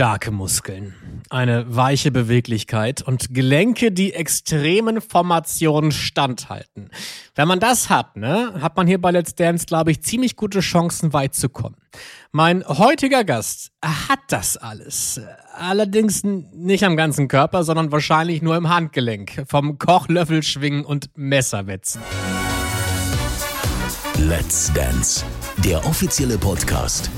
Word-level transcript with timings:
Starke 0.00 0.30
Muskeln, 0.30 0.94
eine 1.28 1.76
weiche 1.76 2.10
Beweglichkeit 2.10 3.02
und 3.02 3.34
Gelenke, 3.34 3.92
die 3.92 4.14
extremen 4.14 5.02
Formationen 5.02 5.92
standhalten. 5.92 6.88
Wenn 7.34 7.46
man 7.46 7.60
das 7.60 7.90
hat, 7.90 8.16
ne, 8.16 8.54
hat 8.62 8.78
man 8.78 8.86
hier 8.86 8.98
bei 8.98 9.10
Let's 9.10 9.34
Dance, 9.34 9.66
glaube 9.66 9.90
ich, 9.90 10.02
ziemlich 10.02 10.36
gute 10.36 10.60
Chancen, 10.60 11.12
weit 11.12 11.34
zu 11.34 11.50
kommen. 11.50 11.76
Mein 12.32 12.66
heutiger 12.66 13.24
Gast 13.24 13.72
hat 13.84 14.20
das 14.28 14.56
alles. 14.56 15.20
Allerdings 15.52 16.24
nicht 16.24 16.82
am 16.84 16.96
ganzen 16.96 17.28
Körper, 17.28 17.62
sondern 17.62 17.92
wahrscheinlich 17.92 18.40
nur 18.40 18.56
im 18.56 18.70
Handgelenk. 18.70 19.44
Vom 19.48 19.78
Kochlöffel 19.78 20.42
schwingen 20.42 20.86
und 20.86 21.10
Messerwetzen. 21.14 22.00
Let's 24.16 24.72
Dance, 24.72 25.26
der 25.62 25.84
offizielle 25.84 26.38
Podcast 26.38 27.10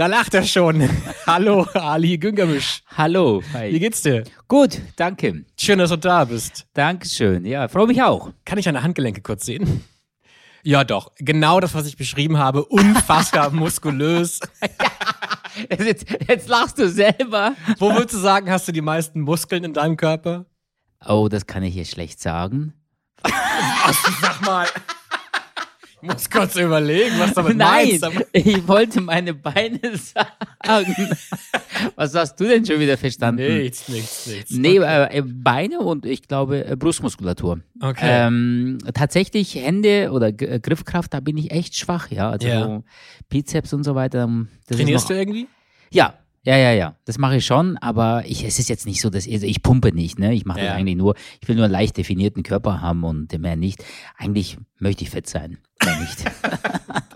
Da 0.00 0.06
lacht 0.06 0.32
er 0.32 0.44
schon. 0.44 0.88
Hallo, 1.26 1.64
Ali 1.74 2.16
Güngermisch. 2.16 2.82
Hallo. 2.96 3.42
Hi. 3.52 3.70
Wie 3.70 3.78
geht's 3.78 4.00
dir? 4.00 4.24
Gut, 4.48 4.80
danke. 4.96 5.44
Schön, 5.58 5.78
dass 5.78 5.90
du 5.90 5.98
da 5.98 6.24
bist. 6.24 6.66
Dankeschön. 6.72 7.44
Ja, 7.44 7.68
freue 7.68 7.86
mich 7.86 8.02
auch. 8.02 8.32
Kann 8.46 8.56
ich 8.56 8.64
deine 8.64 8.82
Handgelenke 8.82 9.20
kurz 9.20 9.44
sehen? 9.44 9.84
Ja, 10.62 10.84
doch. 10.84 11.12
Genau 11.18 11.60
das, 11.60 11.74
was 11.74 11.86
ich 11.86 11.98
beschrieben 11.98 12.38
habe. 12.38 12.64
Unfassbar 12.64 13.50
muskulös. 13.50 14.40
ja, 15.70 15.84
jetzt, 15.84 16.06
jetzt 16.26 16.48
lachst 16.48 16.78
du 16.78 16.88
selber. 16.88 17.52
Wo 17.78 17.92
würdest 17.92 18.14
du 18.14 18.18
sagen, 18.20 18.50
hast 18.50 18.66
du 18.68 18.72
die 18.72 18.80
meisten 18.80 19.20
Muskeln 19.20 19.64
in 19.64 19.74
deinem 19.74 19.98
Körper? 19.98 20.46
Oh, 21.06 21.28
das 21.30 21.46
kann 21.46 21.62
ich 21.62 21.74
hier 21.74 21.84
schlecht 21.84 22.22
sagen. 22.22 22.72
Was, 23.22 23.98
sag 24.22 24.40
mal. 24.46 24.66
Ich 26.02 26.08
muss 26.08 26.30
kurz 26.30 26.56
überlegen, 26.56 27.18
was 27.18 27.34
damit 27.34 27.56
Nein, 27.56 27.98
meinst. 28.00 28.26
ich 28.32 28.66
wollte 28.66 29.00
meine 29.00 29.34
Beine 29.34 29.78
sagen. 29.96 30.94
Was 31.96 32.14
hast 32.14 32.36
du 32.40 32.44
denn 32.44 32.64
schon 32.64 32.80
wieder 32.80 32.96
verstanden? 32.96 33.58
Nichts, 33.58 33.88
nichts, 33.88 34.26
nichts. 34.26 34.50
Nee, 34.52 34.78
okay. 34.80 35.18
äh, 35.18 35.22
Beine 35.22 35.80
und 35.80 36.06
ich 36.06 36.22
glaube 36.28 36.64
äh, 36.66 36.76
Brustmuskulatur. 36.76 37.60
Okay. 37.80 38.26
Ähm, 38.26 38.78
tatsächlich 38.94 39.54
Hände 39.54 40.10
oder 40.12 40.32
G 40.32 40.58
Griffkraft, 40.58 41.12
da 41.14 41.20
bin 41.20 41.36
ich 41.36 41.50
echt 41.50 41.76
schwach, 41.76 42.10
ja. 42.10 42.30
Also 42.30 42.46
Ja. 42.48 42.82
Bizeps 43.28 43.72
und 43.72 43.84
so 43.84 43.94
weiter. 43.94 44.28
Ist 44.68 44.76
Trainierst 44.76 45.10
du 45.10 45.14
irgendwie? 45.14 45.48
Ja, 45.90 46.14
ja, 46.44 46.56
ja, 46.56 46.72
ja. 46.72 46.96
Das 47.04 47.18
mache 47.18 47.36
ich 47.36 47.44
schon, 47.44 47.76
aber 47.78 48.24
ich, 48.26 48.44
es 48.44 48.58
ist 48.58 48.68
jetzt 48.70 48.86
nicht 48.86 49.00
so, 49.02 49.10
dass 49.10 49.26
ich, 49.26 49.34
also 49.34 49.46
ich 49.46 49.62
pumpe 49.62 49.92
nicht, 49.92 50.18
ne? 50.18 50.32
Ich 50.32 50.46
mache 50.46 50.60
Ja. 50.60 50.66
das 50.68 50.74
eigentlich 50.76 50.96
nur, 50.96 51.14
ich 51.40 51.48
will 51.48 51.56
nur 51.56 51.64
einen 51.66 51.72
leicht 51.72 51.96
definierten 51.98 52.42
Körper 52.42 52.80
haben 52.80 53.04
und 53.04 53.38
mehr 53.38 53.56
nicht. 53.56 53.84
Eigentlich 54.16 54.56
möchte 54.78 55.04
ich 55.04 55.10
fett 55.10 55.28
sein, 55.28 55.58
mehr 55.84 56.00
nicht. 56.00 56.24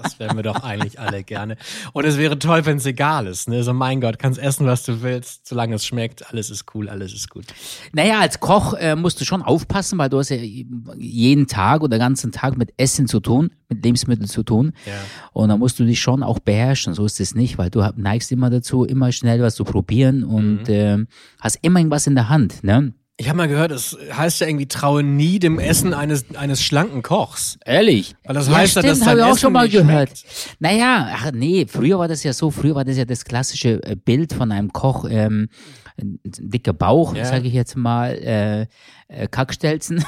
Das 0.05 0.19
wären 0.19 0.37
wir 0.37 0.43
doch 0.43 0.63
eigentlich 0.63 1.01
alle 1.01 1.25
gerne. 1.25 1.57
Und 1.95 2.05
es 2.05 2.19
wäre 2.19 2.39
toll, 2.39 2.67
wenn 2.67 2.77
es 2.77 2.85
egal 2.85 3.27
ist. 3.27 3.49
Ne? 3.49 3.63
So, 3.65 3.73
mein 3.73 4.03
Gott, 4.03 4.19
kannst 4.19 4.39
essen, 4.39 4.67
was 4.67 4.83
du 4.83 5.01
willst, 5.01 5.49
solange 5.49 5.77
es 5.77 5.87
schmeckt. 5.87 6.31
Alles 6.31 6.51
ist 6.51 6.67
cool, 6.75 6.91
alles 6.91 7.15
ist 7.15 7.31
gut. 7.31 7.47
naja, 7.93 8.21
als 8.21 8.39
Koch 8.39 8.75
äh, 8.75 8.97
musst 8.97 9.21
du 9.21 9.25
schon 9.25 9.41
aufpassen, 9.41 9.99
weil 9.99 10.11
du 10.11 10.19
hast 10.19 10.29
ja 10.29 10.37
jeden 10.37 11.47
Tag 11.47 11.83
oder 11.83 11.99
ganzen 11.99 12.33
Tag 12.33 12.59
mit 12.59 12.75
Essen 12.77 13.09
zu 13.09 13.21
tun, 13.21 13.51
mit 13.71 13.83
Lebensmitteln 13.83 14.29
zu 14.29 14.43
tun. 14.43 14.73
Ja. 14.85 14.93
Und 15.33 15.49
da 15.49 15.57
musst 15.57 15.79
du 15.79 15.85
dich 15.85 16.01
schon 16.01 16.23
auch 16.23 16.39
beherrschen. 16.39 16.93
So 16.93 17.07
ist 17.07 17.19
es 17.19 17.35
nicht, 17.35 17.57
weil 17.57 17.71
du 17.71 17.81
neigst 17.97 18.31
immer 18.31 18.51
dazu, 18.51 18.85
immer 18.85 19.11
schnell 19.11 19.41
was 19.41 19.55
zu 19.55 19.65
probieren 19.65 20.23
und 20.23 20.69
ähm, 20.69 21.09
hast 21.41 21.59
immer 21.63 21.81
irgendwas 21.81 22.07
in 22.07 22.15
der 22.15 22.29
Hand, 22.29 22.63
ne? 22.63 22.93
Ich 23.17 23.29
habe 23.29 23.37
mal 23.37 23.47
gehört, 23.47 23.71
es 23.71 23.97
heißt 24.13 24.41
ja 24.41 24.49
irgendwie, 24.49 24.67
traue 24.67 25.05
nie 25.05 25.39
dem 25.39 25.61
Essen 25.61 25.95
eines, 25.95 26.25
eines 26.35 26.65
schlanken 26.65 27.03
Kochs. 27.03 27.59
Ehrlich? 27.65 28.17
Weil 28.25 28.35
das 28.35 28.49
heißt 28.49 28.75
ja, 28.75 28.83
stimmt, 28.83 28.87
dass 28.87 28.99
dein 28.99 29.09
habe 29.09 29.19
ich 29.19 29.25
auch 29.25 29.31
Essen 29.31 29.39
schon 29.39 29.53
mal 29.53 29.69
gehört. 29.69 30.19
schmeckt. 30.19 30.57
Naja, 30.59 31.13
ach 31.15 31.31
nee, 31.33 31.65
früher 31.69 32.01
war 32.01 32.09
das 32.09 32.25
ja 32.25 32.33
so, 32.33 32.51
früher 32.51 32.75
war 32.75 32.85
das 32.85 32.97
ja 32.97 33.05
das 33.05 33.25
klassische 33.25 33.81
äh, 33.85 33.95
Bild 33.95 34.33
von 34.33 34.51
einem 34.51 34.73
Koch, 34.73 35.07
ähm, 35.09 35.49
ein 36.01 36.19
dicker 36.25 36.73
Bauch, 36.73 37.15
Ja. 37.15 37.25
sage 37.25 37.47
ich 37.49 37.55
jetzt 37.55 37.77
mal, 37.77 38.11
äh, 38.15 38.63
äh, 39.09 39.29
Kackstelzen, 39.29 40.05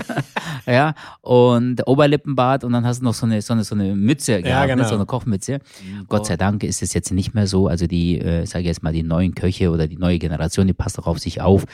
ja, 0.66 0.94
und 1.20 1.86
Oberlippenbart 1.86 2.64
und 2.64 2.72
dann 2.72 2.86
hast 2.86 3.00
du 3.00 3.04
noch 3.04 3.14
so 3.14 3.26
eine, 3.26 3.42
so 3.42 3.52
eine, 3.54 3.64
so 3.64 3.74
eine 3.74 3.94
Mütze 3.96 4.42
gehabt, 4.42 4.68
genau. 4.68 4.82
ne, 4.82 4.88
so 4.88 4.94
eine 4.94 5.06
Kochmütze. 5.06 5.58
Gott 6.08 6.26
sei 6.26 6.36
Dank 6.36 6.62
ist 6.62 6.82
es 6.82 6.92
jetzt 6.94 7.12
nicht 7.12 7.34
mehr 7.34 7.46
so, 7.46 7.66
also 7.66 7.86
die, 7.86 8.20
äh, 8.20 8.46
sage 8.46 8.62
ich 8.62 8.66
jetzt 8.68 8.82
mal, 8.82 8.92
die 8.92 9.02
neuen 9.02 9.34
Köche 9.34 9.70
oder 9.70 9.88
die 9.88 9.96
neue 9.96 10.18
Generation, 10.18 10.66
die 10.66 10.74
passt 10.74 10.98
auch 10.98 11.06
auf 11.06 11.18
sich 11.18 11.40
auf, 11.40 11.64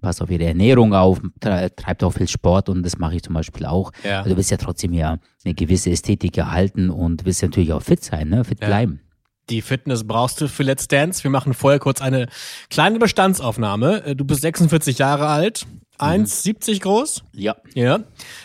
passt 0.00 0.20
auf 0.22 0.30
ihre 0.30 0.44
Ernährung 0.44 0.94
auf, 0.94 1.20
tre- 1.40 1.70
treibt 1.74 2.04
auch 2.04 2.12
viel 2.12 2.28
Sport 2.28 2.68
und 2.68 2.82
das 2.82 2.98
mache 2.98 3.16
ich 3.16 3.22
zum 3.22 3.34
Beispiel 3.34 3.64
auch. 3.66 3.92
Ja. 4.04 4.18
Also 4.18 4.30
du 4.30 4.36
willst 4.36 4.50
ja 4.50 4.56
trotzdem 4.56 4.92
ja 4.92 5.18
eine 5.44 5.54
gewisse 5.54 5.90
Ästhetik 5.90 6.36
erhalten 6.36 6.90
und 6.90 7.24
willst 7.24 7.40
ja 7.42 7.48
natürlich 7.48 7.72
auch 7.72 7.82
fit 7.82 8.04
sein, 8.04 8.28
ne? 8.28 8.44
fit 8.44 8.60
Ja. 8.60 8.66
bleiben. 8.66 9.00
Die 9.50 9.62
Fitness 9.62 10.06
brauchst 10.06 10.40
du 10.40 10.48
für 10.48 10.62
Let's 10.62 10.86
Dance. 10.88 11.24
Wir 11.24 11.30
machen 11.30 11.54
vorher 11.54 11.80
kurz 11.80 12.00
eine 12.00 12.28
kleine 12.70 12.98
Bestandsaufnahme. 12.98 14.04
Äh, 14.04 14.16
Du 14.16 14.24
bist 14.24 14.40
46 14.42 14.98
Jahre 14.98 15.26
alt, 15.28 15.66
Mhm. 15.66 15.80
1,70 15.98 16.80
groß, 16.80 17.22
Ja. 17.34 17.56
ja. 17.74 18.00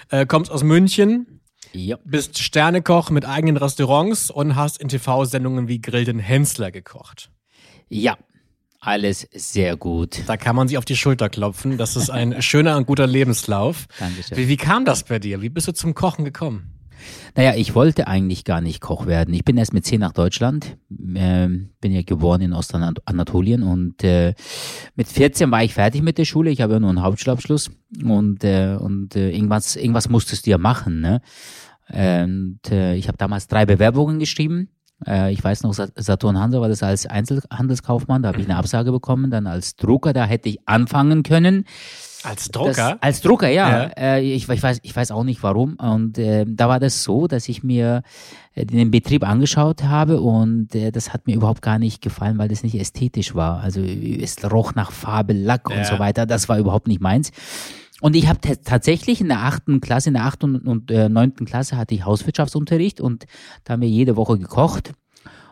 Äh, 0.09 0.25
kommst 0.25 0.51
aus 0.51 0.63
München, 0.63 1.41
Ja. 1.73 1.97
bist 2.03 2.39
Sternekoch 2.39 3.09
mit 3.11 3.25
eigenen 3.25 3.57
Restaurants 3.57 4.29
und 4.31 4.55
hast 4.55 4.81
in 4.81 4.87
TV-Sendungen 4.89 5.67
wie 5.67 5.79
Grill 5.79 6.05
den 6.05 6.19
Hensler 6.19 6.71
gekocht. 6.71 7.29
Ja. 7.87 8.17
Alles 8.81 9.27
sehr 9.33 9.77
gut. 9.77 10.21
Da 10.27 10.37
kann 10.37 10.55
man 10.55 10.67
sich 10.67 10.77
auf 10.77 10.85
die 10.85 10.95
Schulter 10.95 11.27
klopfen. 11.29 11.77
Das 11.77 11.95
ist 11.95 12.11
ein 12.11 12.39
schöner 12.43 12.77
und 12.77 12.85
guter 12.85 13.07
Lebenslauf. 13.07 13.85
Dankeschön. 13.99 14.37
Wie, 14.37 14.47
wie 14.47 14.57
kam 14.57 14.85
das 14.85 15.03
bei 15.03 15.17
dir? 15.17 15.41
Wie 15.41 15.49
bist 15.49 15.67
du 15.67 15.71
zum 15.73 15.95
Kochen 15.95 16.23
gekommen? 16.23 16.74
Naja, 17.35 17.53
ich 17.55 17.75
wollte 17.75 18.07
eigentlich 18.07 18.43
gar 18.43 18.61
nicht 18.61 18.81
Koch 18.81 19.05
werden. 19.05 19.33
Ich 19.33 19.43
bin 19.43 19.57
erst 19.57 19.73
mit 19.73 19.85
10 19.85 19.99
nach 19.99 20.13
Deutschland, 20.13 20.77
ähm, 21.15 21.69
bin 21.81 21.91
ja 21.91 22.01
geboren 22.01 22.41
in 22.41 22.53
Ostanatolien 22.53 23.63
und 23.63 24.03
äh, 24.03 24.33
mit 24.95 25.07
14 25.07 25.51
war 25.51 25.63
ich 25.63 25.73
fertig 25.73 26.01
mit 26.01 26.17
der 26.17 26.25
Schule. 26.25 26.49
Ich 26.49 26.61
habe 26.61 26.73
ja 26.73 26.79
nur 26.79 26.89
einen 26.89 27.01
Hauptschulabschluss 27.03 27.71
und, 28.03 28.43
äh, 28.43 28.77
und 28.79 29.15
äh, 29.15 29.31
irgendwas, 29.31 29.75
irgendwas 29.75 30.09
musstest 30.09 30.45
du 30.45 30.51
ja 30.51 30.57
machen. 30.57 31.01
Ne? 31.01 31.21
Und 31.89 32.59
äh, 32.71 32.95
ich 32.95 33.07
habe 33.07 33.17
damals 33.17 33.47
drei 33.47 33.65
Bewerbungen 33.65 34.19
geschrieben. 34.19 34.69
Äh, 35.05 35.31
ich 35.33 35.43
weiß 35.43 35.63
noch, 35.63 35.73
Sa- 35.73 35.89
Saturn 35.95 36.39
Hansa 36.39 36.59
war 36.61 36.69
das 36.69 36.81
als 36.83 37.05
Einzelhandelskaufmann, 37.05 38.23
da 38.23 38.29
habe 38.29 38.39
ich 38.39 38.45
eine 38.47 38.57
Absage 38.57 38.91
bekommen. 38.91 39.29
Dann 39.29 39.45
als 39.45 39.75
Drucker, 39.75 40.13
da 40.13 40.25
hätte 40.25 40.49
ich 40.49 40.59
anfangen 40.67 41.21
können. 41.23 41.65
Als 42.25 42.49
Das, 42.49 42.51
Drucker? 42.51 42.97
als 43.01 43.21
Drucker, 43.21 43.49
ja. 43.49 43.69
Ja. 43.69 43.83
Äh, 44.17 44.21
ich, 44.33 44.49
ich, 44.49 44.63
weiß, 44.63 44.79
ich 44.81 44.95
weiß 44.95 45.11
auch 45.11 45.23
nicht 45.23 45.41
warum. 45.43 45.75
Und 45.75 46.17
äh, 46.17 46.45
da 46.47 46.67
war 46.69 46.79
das 46.79 47.03
so, 47.03 47.27
dass 47.27 47.47
ich 47.49 47.63
mir 47.63 48.01
äh, 48.53 48.65
den 48.65 48.91
Betrieb 48.91 49.27
angeschaut 49.27 49.83
habe 49.83 50.21
und 50.21 50.73
äh, 50.75 50.91
das 50.91 51.13
hat 51.13 51.27
mir 51.27 51.35
überhaupt 51.35 51.61
gar 51.61 51.79
nicht 51.79 52.01
gefallen, 52.01 52.37
weil 52.37 52.47
das 52.49 52.63
nicht 52.63 52.75
ästhetisch 52.75 53.35
war. 53.35 53.61
Also 53.61 53.81
es 53.81 54.37
roch 54.51 54.75
nach 54.75 54.91
Farbe, 54.91 55.33
Lack 55.33 55.69
Ja. 55.69 55.77
und 55.77 55.85
so 55.85 55.99
weiter. 55.99 56.25
Das 56.25 56.49
war 56.49 56.57
überhaupt 56.57 56.87
nicht 56.87 57.01
meins. 57.01 57.31
Und 58.01 58.15
ich 58.15 58.27
habe 58.27 58.39
tatsächlich 58.63 59.21
in 59.21 59.29
der 59.29 59.39
achten 59.43 59.79
Klasse, 59.79 60.09
in 60.09 60.15
der 60.15 60.25
achten 60.25 60.55
und 60.57 60.91
äh, 60.91 61.07
neunten 61.09 61.45
Klasse 61.45 61.77
hatte 61.77 61.95
ich 61.95 62.05
Hauswirtschaftsunterricht 62.05 62.99
und 62.99 63.25
da 63.63 63.73
haben 63.73 63.81
wir 63.81 63.89
jede 63.89 64.15
Woche 64.17 64.37
gekocht. 64.37 64.91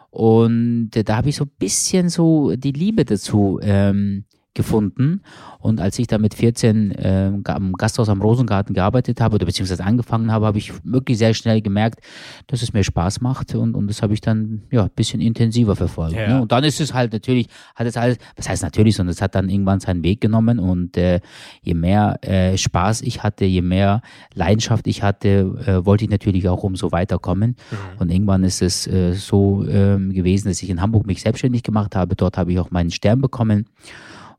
Und 0.09 0.91
äh, 0.95 1.03
da 1.03 1.17
habe 1.17 1.29
ich 1.29 1.35
so 1.37 1.45
ein 1.45 1.51
bisschen 1.57 2.09
so 2.09 2.55
die 2.55 2.71
Liebe 2.71 3.05
dazu 3.05 3.59
ähm, 3.63 4.25
gefunden. 4.53 5.21
Und 5.59 5.79
als 5.79 5.97
ich 5.99 6.07
da 6.07 6.17
mit 6.17 6.33
14 6.33 6.93
ähm, 6.97 7.43
am 7.45 7.73
Gasthaus 7.73 8.09
am 8.09 8.21
Rosengarten 8.21 8.75
gearbeitet 8.75 9.21
habe 9.21 9.35
oder 9.35 9.45
beziehungsweise 9.45 9.83
angefangen 9.83 10.31
habe, 10.31 10.45
habe 10.45 10.57
ich 10.57 10.73
wirklich 10.83 11.17
sehr 11.17 11.33
schnell 11.33 11.61
gemerkt, 11.61 11.99
dass 12.47 12.61
es 12.61 12.73
mir 12.73 12.83
Spaß 12.83 13.21
macht 13.21 13.55
und, 13.55 13.75
und 13.75 13.87
das 13.87 14.01
habe 14.01 14.13
ich 14.13 14.21
dann 14.21 14.63
ja 14.71 14.83
ein 14.83 14.89
bisschen 14.95 15.21
intensiver 15.21 15.75
verfolgt. 15.75 16.15
Ja. 16.15 16.27
Ne? 16.27 16.41
Und 16.41 16.51
dann 16.51 16.63
ist 16.63 16.79
es 16.81 16.93
halt 16.93 17.13
natürlich, 17.13 17.47
hat 17.75 17.87
es 17.87 17.97
alles, 17.97 18.17
was 18.35 18.49
heißt 18.49 18.63
natürlich, 18.63 18.95
sondern 18.95 19.11
es 19.11 19.21
hat 19.21 19.35
dann 19.35 19.49
irgendwann 19.49 19.79
seinen 19.79 20.03
Weg 20.03 20.21
genommen 20.21 20.59
und 20.59 20.97
äh, 20.97 21.21
je 21.61 21.73
mehr 21.73 22.19
äh, 22.21 22.57
Spaß 22.57 23.01
ich 23.01 23.23
hatte, 23.23 23.45
je 23.45 23.61
mehr 23.61 24.01
Leidenschaft 24.33 24.87
ich 24.87 25.01
hatte, 25.01 25.57
äh, 25.65 25.85
wollte 25.85 26.03
ich 26.03 26.09
natürlich 26.09 26.47
auch 26.49 26.63
umso 26.63 26.91
weiterkommen. 26.91 27.55
Und 27.99 28.11
irgendwann 28.11 28.43
ist 28.43 28.61
es 28.61 28.87
äh, 28.87 29.13
so 29.13 29.65
ähm, 29.67 30.11
gewesen, 30.13 30.49
dass 30.49 30.61
ich 30.61 30.69
in 30.69 30.81
Hamburg 30.81 31.05
mich 31.05 31.21
selbstständig 31.21 31.63
gemacht 31.63 31.95
habe. 31.95 32.15
Dort 32.15 32.37
habe 32.37 32.51
ich 32.51 32.59
auch 32.59 32.71
meinen 32.71 32.91
Stern 32.91 33.21
bekommen. 33.21 33.65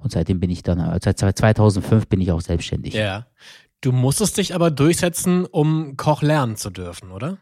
Und 0.05 0.12
seitdem 0.12 0.39
bin 0.39 0.51
ich 0.51 0.62
dann, 0.62 0.79
äh, 0.79 1.01
seit 1.03 1.39
2005 1.39 2.06
bin 2.09 2.21
ich 2.21 2.31
auch 2.31 2.43
selbstständig. 2.43 2.95
Ja. 2.95 3.27
Du 3.81 3.91
musstest 3.91 4.37
dich 4.37 4.55
aber 4.55 4.71
durchsetzen, 4.71 5.47
um 5.47 5.97
Koch 5.97 6.23
lernen 6.23 6.56
zu 6.56 6.71
dürfen, 6.71 7.11
oder? 7.11 7.39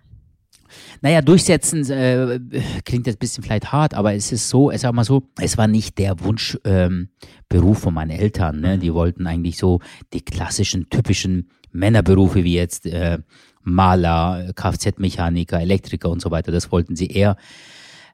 Naja, 1.01 1.21
durchsetzen 1.23 1.89
äh, 1.91 2.41
klingt 2.85 3.07
jetzt 3.07 3.17
ein 3.17 3.19
bisschen 3.19 3.45
vielleicht 3.45 3.73
hart, 3.73 3.95
aber 3.95 4.15
es 4.15 4.33
ist 4.33 4.49
so, 4.49 4.71
ich 4.71 4.81
sag 4.81 4.95
mal 4.95 5.05
so, 5.05 5.29
es 5.39 5.59
war 5.59 5.67
nicht 5.67 5.99
der 5.99 6.21
Wunschberuf 6.21 6.65
ähm, 6.65 7.09
Beruf 7.49 7.81
von 7.81 7.95
meinen 7.95 8.11
Eltern. 8.11 8.61
Ne? 8.61 8.79
Die 8.79 8.95
wollten 8.95 9.27
eigentlich 9.27 9.59
so 9.59 9.81
die 10.13 10.23
klassischen, 10.23 10.89
typischen 10.89 11.51
Männerberufe 11.73 12.45
wie 12.45 12.55
jetzt 12.55 12.87
äh, 12.87 13.19
Maler, 13.63 14.53
Kfz-Mechaniker, 14.55 15.61
Elektriker 15.61 16.09
und 16.09 16.23
so 16.23 16.31
weiter. 16.31 16.53
Das 16.53 16.73
wollten 16.73 16.97
sie 16.97 17.09
eher 17.09 17.37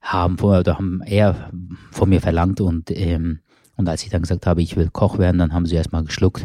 haben, 0.03 0.39
oder 0.41 0.77
haben 0.77 1.03
eher 1.05 1.51
von 1.93 2.09
mir 2.09 2.21
verlangt 2.21 2.61
und 2.61 2.91
ähm, 2.91 3.41
und 3.79 3.89
als 3.89 4.03
ich 4.03 4.11
dann 4.11 4.23
gesagt 4.23 4.45
habe, 4.45 4.61
ich 4.61 4.77
will 4.77 4.91
Koch 4.93 5.19
werden, 5.19 5.39
dann 5.39 5.55
haben 5.55 5.65
sie 5.65 5.77
erstmal 5.77 6.05
geschluckt. 6.05 6.45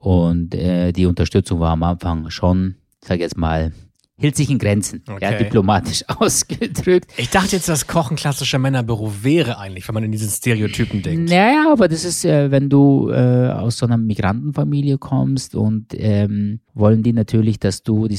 Und 0.00 0.54
äh, 0.54 0.92
die 0.92 1.06
Unterstützung 1.06 1.60
war 1.60 1.70
am 1.70 1.84
Anfang 1.84 2.28
schon, 2.28 2.74
sag 3.02 3.20
jetzt 3.20 3.38
mal, 3.38 3.72
hielt 4.20 4.36
sich 4.36 4.50
in 4.50 4.58
Grenzen, 4.58 5.02
ja, 5.08 5.14
Okay. 5.14 5.38
diplomatisch 5.38 6.04
ausgedrückt. 6.08 7.10
Ich 7.16 7.30
dachte 7.30 7.56
jetzt, 7.56 7.68
dass 7.68 7.86
Koch 7.86 8.10
ein 8.10 8.16
klassischer 8.16 8.58
Männerberuf 8.58 9.24
wäre 9.24 9.58
eigentlich, 9.58 9.88
wenn 9.88 9.94
man 9.94 10.04
in 10.04 10.12
diesen 10.12 10.28
Stereotypen 10.28 11.02
denkt. 11.02 11.30
Naja, 11.30 11.72
aber 11.72 11.88
das 11.88 12.04
ist, 12.04 12.24
äh, 12.24 12.50
wenn 12.50 12.68
du 12.68 13.10
äh, 13.10 13.48
aus 13.48 13.78
so 13.78 13.86
einer 13.86 13.96
Migrantenfamilie 13.96 14.98
kommst 14.98 15.54
und 15.54 15.86
ähm, 15.92 16.60
wollen 16.74 17.02
die 17.02 17.12
natürlich, 17.14 17.58
dass 17.58 17.82
du, 17.82 18.06
die, 18.08 18.18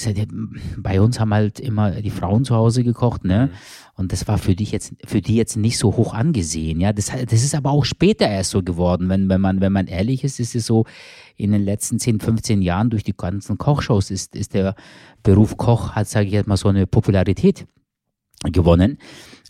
bei 0.78 1.00
uns 1.00 1.20
haben 1.20 1.34
halt 1.34 1.60
immer 1.60 1.92
die 1.92 2.10
Frauen 2.10 2.44
zu 2.46 2.56
Hause 2.56 2.84
gekocht, 2.84 3.24
ne? 3.24 3.50
Und 3.96 4.12
das 4.14 4.28
war 4.28 4.40
für 4.40 4.56
dich 4.56 4.72
jetzt, 4.72 4.94
für 5.06 5.22
die 5.22 5.36
jetzt 5.36 5.58
nicht 5.58 5.78
so 5.78 5.96
hoch 5.96 6.14
angesehen, 6.16 6.82
ja. 6.82 6.92
Das, 6.94 7.08
das 7.08 7.44
ist 7.44 7.54
aber 7.54 7.70
auch 7.72 7.86
später 7.86 8.28
erst 8.28 8.50
so 8.52 8.64
geworden, 8.64 9.08
wenn, 9.10 9.30
wenn 9.30 9.42
man, 9.42 9.62
wenn 9.62 9.72
man 9.72 9.86
ehrlich 9.88 10.24
ist, 10.24 10.40
ist 10.40 10.56
es 10.56 10.66
so, 10.66 10.86
in 11.42 11.52
den 11.52 11.64
letzten 11.64 12.00
10, 12.00 12.20
15 12.20 12.62
Jahren 12.62 12.90
durch 12.90 13.04
die 13.04 13.16
ganzen 13.16 13.58
Kochshows 13.58 14.12
ist, 14.12 14.36
ist 14.36 14.54
der 14.54 14.76
Beruf 15.24 15.58
Koch, 15.58 15.92
hat, 15.92 16.08
sage 16.08 16.28
ich 16.28 16.34
jetzt 16.34 16.48
mal, 16.48 16.58
so 16.58 16.70
eine 16.70 16.88
Popularität 16.88 17.66
gewonnen. 18.52 18.98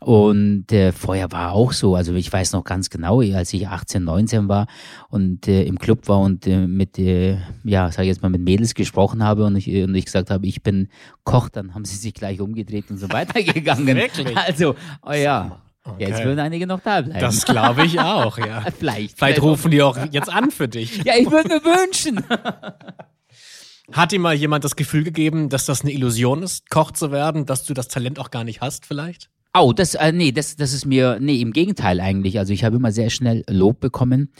Und 0.03 0.71
äh, 0.71 0.91
vorher 0.91 1.31
war 1.31 1.51
auch 1.51 1.73
so, 1.73 1.95
also 1.95 2.15
ich 2.15 2.33
weiß 2.33 2.53
noch 2.53 2.63
ganz 2.63 2.89
genau, 2.89 3.21
als 3.21 3.53
ich 3.53 3.67
18, 3.67 4.03
19 4.03 4.47
war 4.47 4.65
und 5.09 5.47
äh, 5.47 5.63
im 5.63 5.77
Club 5.77 6.07
war 6.07 6.19
und 6.21 6.47
äh, 6.47 6.65
mit, 6.65 6.97
äh, 6.97 7.37
ja, 7.63 7.91
sag 7.91 8.01
ich 8.03 8.07
jetzt 8.07 8.23
mal, 8.23 8.29
mit 8.29 8.41
Mädels 8.41 8.73
gesprochen 8.73 9.23
habe 9.23 9.45
und 9.45 9.55
ich, 9.57 9.67
und 9.67 9.93
ich 9.93 10.05
gesagt 10.05 10.31
habe, 10.31 10.47
ich 10.47 10.63
bin 10.63 10.87
Koch, 11.23 11.49
dann 11.49 11.75
haben 11.75 11.85
sie 11.85 11.97
sich 11.97 12.15
gleich 12.15 12.41
umgedreht 12.41 12.89
und 12.89 12.97
so 12.97 13.09
weitergegangen. 13.11 13.95
Wirklich? 13.95 14.35
Also, 14.35 14.73
oh 15.05 15.13
ja, 15.13 15.61
jetzt 15.97 16.15
Okay. 16.15 16.25
würden 16.25 16.39
einige 16.39 16.67
noch 16.67 16.79
da 16.79 17.01
bleiben. 17.01 17.19
Das 17.19 17.45
glaube 17.45 17.85
ich 17.85 17.99
auch, 17.99 18.37
ja. 18.37 18.63
vielleicht. 18.77 19.17
Vielleicht 19.17 19.41
rufen 19.41 19.71
die 19.71 19.81
auch 19.81 19.97
jetzt 20.11 20.29
an 20.29 20.51
für 20.51 20.67
dich. 20.67 21.03
Ja, 21.03 21.13
ich 21.17 21.29
würde 21.29 21.49
mir 21.49 21.63
wünschen. 21.63 22.23
Hat 23.91 24.11
dir 24.11 24.19
mal 24.19 24.33
jemand 24.33 24.63
das 24.63 24.75
Gefühl 24.75 25.03
gegeben, 25.03 25.49
dass 25.49 25.65
das 25.65 25.81
eine 25.81 25.91
Illusion 25.91 26.43
ist, 26.43 26.69
Koch 26.69 26.91
zu 26.91 27.11
werden, 27.11 27.45
dass 27.45 27.63
du 27.63 27.73
das 27.73 27.89
Talent 27.89 28.19
auch 28.19 28.31
gar 28.31 28.43
nicht 28.43 28.61
hast 28.61 28.85
vielleicht? 28.85 29.29
Oh, 29.53 29.73
das, 29.73 29.95
äh, 29.95 30.13
nee, 30.13 30.31
das, 30.31 30.55
das 30.55 30.71
ist 30.71 30.85
mir, 30.85 31.17
nee, 31.19 31.41
im 31.41 31.51
Gegenteil 31.51 31.99
eigentlich. 31.99 32.39
Also 32.39 32.53
ich 32.53 32.63
habe 32.63 32.77
immer 32.77 32.93
sehr 32.93 33.09
schnell 33.09 33.43
Lob 33.49 33.81
bekommen, 33.81 34.31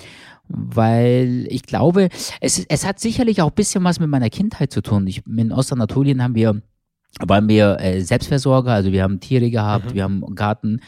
weil 0.47 1.45
ich 1.49 1.63
glaube, 1.63 2.07
es, 2.39 2.65
es 2.69 2.85
hat 2.85 2.99
sicherlich 2.99 3.41
auch 3.41 3.49
ein 3.49 3.55
bisschen 3.55 3.83
was 3.83 3.99
mit 3.99 4.09
meiner 4.09 4.29
Kindheit 4.29 4.71
zu 4.71 4.81
tun. 4.81 5.05
Ich, 5.07 5.23
in 5.27 5.51
Ostanatolien 5.51 6.23
haben 6.23 6.35
wir, 6.35 6.61
waren 7.19 7.49
wir 7.49 7.77
äh, 7.81 7.99
Selbstversorger, 7.99 8.71
also 8.71 8.93
wir 8.93 9.03
haben 9.03 9.19
Tiere 9.19 9.49
gehabt, 9.49 9.93
wir 9.93 10.03
haben 10.03 10.23
Garten, 10.33 10.79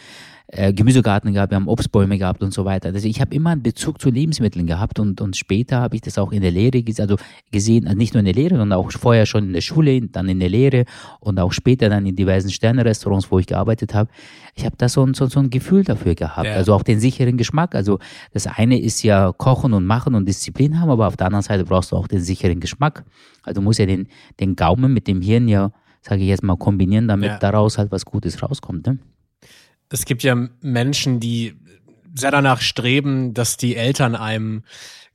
äh, 0.55 0.71
Gemüsegarten 0.73 1.33
gehabt, 1.33 1.51
wir 1.51 1.55
haben 1.55 1.67
Obstbäume 1.67 2.17
gehabt 2.17 2.43
und 2.43 2.53
so 2.53 2.63
weiter. 2.65 2.89
Also 2.89 3.07
ich 3.07 3.19
habe 3.19 3.33
immer 3.33 3.49
einen 3.51 3.63
Bezug 3.63 3.99
zu 3.99 4.09
Lebensmitteln 4.09 4.67
gehabt 4.67 4.99
und, 4.99 5.19
und 5.19 5.35
später 5.35 5.79
habe 5.79 5.95
ich 5.95 6.01
das 6.01 6.17
auch 6.17 6.31
in 6.31 6.41
der 6.41 6.51
Lehre 6.51 6.83
also 6.99 7.15
gesehen, 7.51 7.87
also 7.87 7.97
nicht 7.97 8.13
nur 8.13 8.19
in 8.19 8.25
der 8.25 8.33
Lehre, 8.35 8.57
sondern 8.57 8.77
auch 8.77 8.91
vorher 8.91 9.25
schon 9.25 9.45
in 9.45 9.53
der 9.53 9.61
Schule, 9.61 9.99
dann 10.01 10.29
in 10.29 10.39
der 10.39 10.49
Lehre 10.49 10.85
und 11.19 11.39
auch 11.39 11.51
später 11.51 11.89
dann 11.89 12.05
in 12.05 12.15
diversen 12.15 12.49
Sterne-Restaurants, 12.51 13.31
wo 13.31 13.39
ich 13.39 13.47
gearbeitet 13.47 13.93
habe. 13.93 14.09
Ich 14.55 14.65
habe 14.65 14.75
da 14.77 14.87
so 14.87 15.03
ein, 15.05 15.13
so, 15.15 15.25
so 15.25 15.39
ein 15.39 15.49
Gefühl 15.49 15.83
dafür 15.83 16.13
gehabt, 16.13 16.45
Ja. 16.47 16.53
also 16.53 16.73
auch 16.75 16.83
den 16.83 16.99
sicheren 16.99 17.37
Geschmack. 17.37 17.73
Also 17.73 17.99
das 18.31 18.45
eine 18.47 18.79
ist 18.79 19.01
ja 19.03 19.31
Kochen 19.35 19.73
und 19.73 19.85
Machen 19.85 20.13
und 20.13 20.27
Disziplin 20.27 20.79
haben, 20.79 20.89
aber 20.91 21.07
auf 21.07 21.17
der 21.17 21.27
anderen 21.27 21.43
Seite 21.43 21.63
brauchst 21.65 21.91
du 21.91 21.95
auch 21.95 22.07
den 22.07 22.21
sicheren 22.21 22.59
Geschmack. 22.59 23.03
Also 23.41 23.59
du 23.59 23.63
musst 23.65 23.79
ja 23.79 23.85
den, 23.87 24.07
den 24.39 24.55
Gaumen 24.55 24.93
mit 24.93 25.07
dem 25.07 25.21
Hirn 25.21 25.47
ja, 25.47 25.71
sage 26.01 26.21
ich 26.21 26.27
jetzt 26.27 26.43
mal, 26.43 26.57
kombinieren, 26.57 27.07
damit 27.07 27.29
Ja. 27.31 27.37
daraus 27.39 27.77
halt 27.77 27.91
was 27.91 28.05
Gutes 28.05 28.41
rauskommt. 28.43 28.85
Ne? 28.85 28.99
Es 29.93 30.05
gibt 30.05 30.23
ja 30.23 30.35
Menschen, 30.61 31.19
die 31.19 31.53
sehr 32.15 32.31
danach 32.31 32.61
streben, 32.61 33.35
dass 33.35 33.57
die 33.57 33.75
Eltern 33.75 34.15
einem 34.15 34.63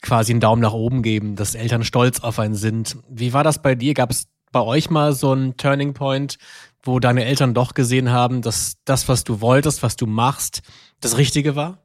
quasi 0.03 0.33
einen 0.33 0.41
Daumen 0.41 0.63
nach 0.63 0.73
oben 0.73 1.03
geben, 1.03 1.35
dass 1.35 1.57
Eltern 1.57 1.83
stolz 1.83 2.21
auf 2.21 2.39
einen 2.39 2.55
sind. 2.55 2.97
Wie 3.11 3.33
war 3.33 3.43
das 3.43 3.61
bei 3.61 3.75
dir? 3.75 3.93
Gab 3.93 4.13
es 4.13 4.29
bei 4.53 4.61
euch 4.61 4.89
mal 4.89 5.15
so 5.15 5.33
einen 5.33 5.57
Turning 5.57 5.95
Point, 5.95 6.39
wo 6.85 7.01
deine 7.01 7.25
Eltern 7.25 7.55
doch 7.55 7.75
gesehen 7.75 8.13
haben, 8.13 8.41
dass 8.41 8.77
das, 8.85 9.09
was 9.09 9.25
du 9.25 9.41
wolltest, 9.41 9.83
was 9.83 9.97
du 9.97 10.07
machst, 10.07 10.63
das 11.01 11.19
Richtige 11.19 11.57
war? 11.57 11.83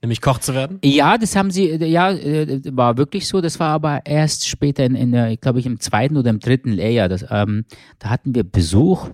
Nämlich 0.00 0.20
Koch 0.20 0.38
zu 0.38 0.54
werden? 0.54 0.78
Ja, 0.84 1.18
das 1.18 1.34
haben 1.34 1.50
sie, 1.50 1.70
ja, 1.70 2.12
äh, 2.12 2.60
war 2.70 2.98
wirklich 2.98 3.26
so. 3.26 3.40
Das 3.40 3.58
war 3.58 3.70
aber 3.70 4.06
erst 4.06 4.46
später 4.46 4.84
in, 4.84 4.94
in 4.94 5.10
der, 5.10 5.36
glaube 5.38 5.58
ich, 5.58 5.66
im 5.66 5.80
zweiten 5.80 6.16
oder 6.16 6.30
im 6.30 6.38
dritten 6.38 6.70
Lehrjahr. 6.70 7.08
Das, 7.08 7.26
ähm, 7.30 7.64
da 7.98 8.10
hatten 8.10 8.32
wir 8.32 8.44
Besuch 8.44 9.08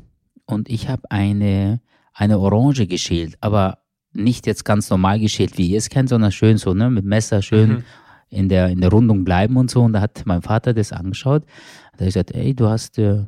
und 0.44 0.68
ich 0.68 0.88
habe 0.88 1.10
eine, 1.10 1.80
eine 2.14 2.38
Orange 2.38 2.86
geschält, 2.86 3.36
aber 3.40 3.78
nicht 4.12 4.46
jetzt 4.46 4.64
ganz 4.64 4.90
normal 4.90 5.18
geschält, 5.20 5.56
wie 5.58 5.68
ihr 5.68 5.78
es 5.78 5.88
kennt, 5.88 6.08
sondern 6.10 6.32
schön 6.32 6.58
so, 6.58 6.74
ne, 6.74 6.90
mit 6.90 7.04
Messer 7.04 7.40
schön 7.42 7.70
Mhm. 7.70 7.84
in 8.28 8.48
der, 8.48 8.68
in 8.68 8.80
der 8.80 8.90
Rundung 8.90 9.24
bleiben 9.24 9.56
und 9.56 9.70
so. 9.70 9.80
Und 9.82 9.94
da 9.94 10.00
hat 10.02 10.22
mein 10.26 10.42
Vater 10.42 10.74
das 10.74 10.92
angeschaut. 10.92 11.44
Da 11.44 11.92
hat 11.94 12.00
er 12.00 12.06
gesagt, 12.06 12.30
ey, 12.34 12.54
du 12.54 12.68
hast, 12.68 12.98
äh, 12.98 13.24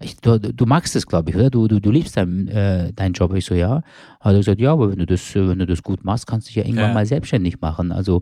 ich, 0.00 0.16
du, 0.18 0.38
du 0.38 0.66
magst 0.66 0.94
es, 0.94 1.06
glaube 1.06 1.30
ich, 1.30 1.36
oder? 1.36 1.48
Du, 1.48 1.66
du, 1.68 1.80
du 1.80 1.90
liebst 1.90 2.16
deinen, 2.18 2.48
äh, 2.48 2.92
deinen 2.92 3.14
Job. 3.14 3.34
Ich 3.34 3.46
so, 3.46 3.54
ja. 3.54 3.76
Hat 4.20 4.32
er 4.32 4.36
gesagt, 4.38 4.60
ja, 4.60 4.72
aber 4.72 4.90
wenn 4.90 4.98
du 4.98 5.06
das, 5.06 5.34
äh, 5.34 5.48
wenn 5.48 5.58
du 5.58 5.66
das 5.66 5.82
gut 5.82 6.04
machst, 6.04 6.26
kannst 6.26 6.46
du 6.46 6.48
dich 6.48 6.56
ja 6.56 6.64
irgendwann 6.64 6.88
Ja. 6.88 6.94
mal 6.94 7.06
selbstständig 7.06 7.60
machen. 7.62 7.90
Also 7.92 8.20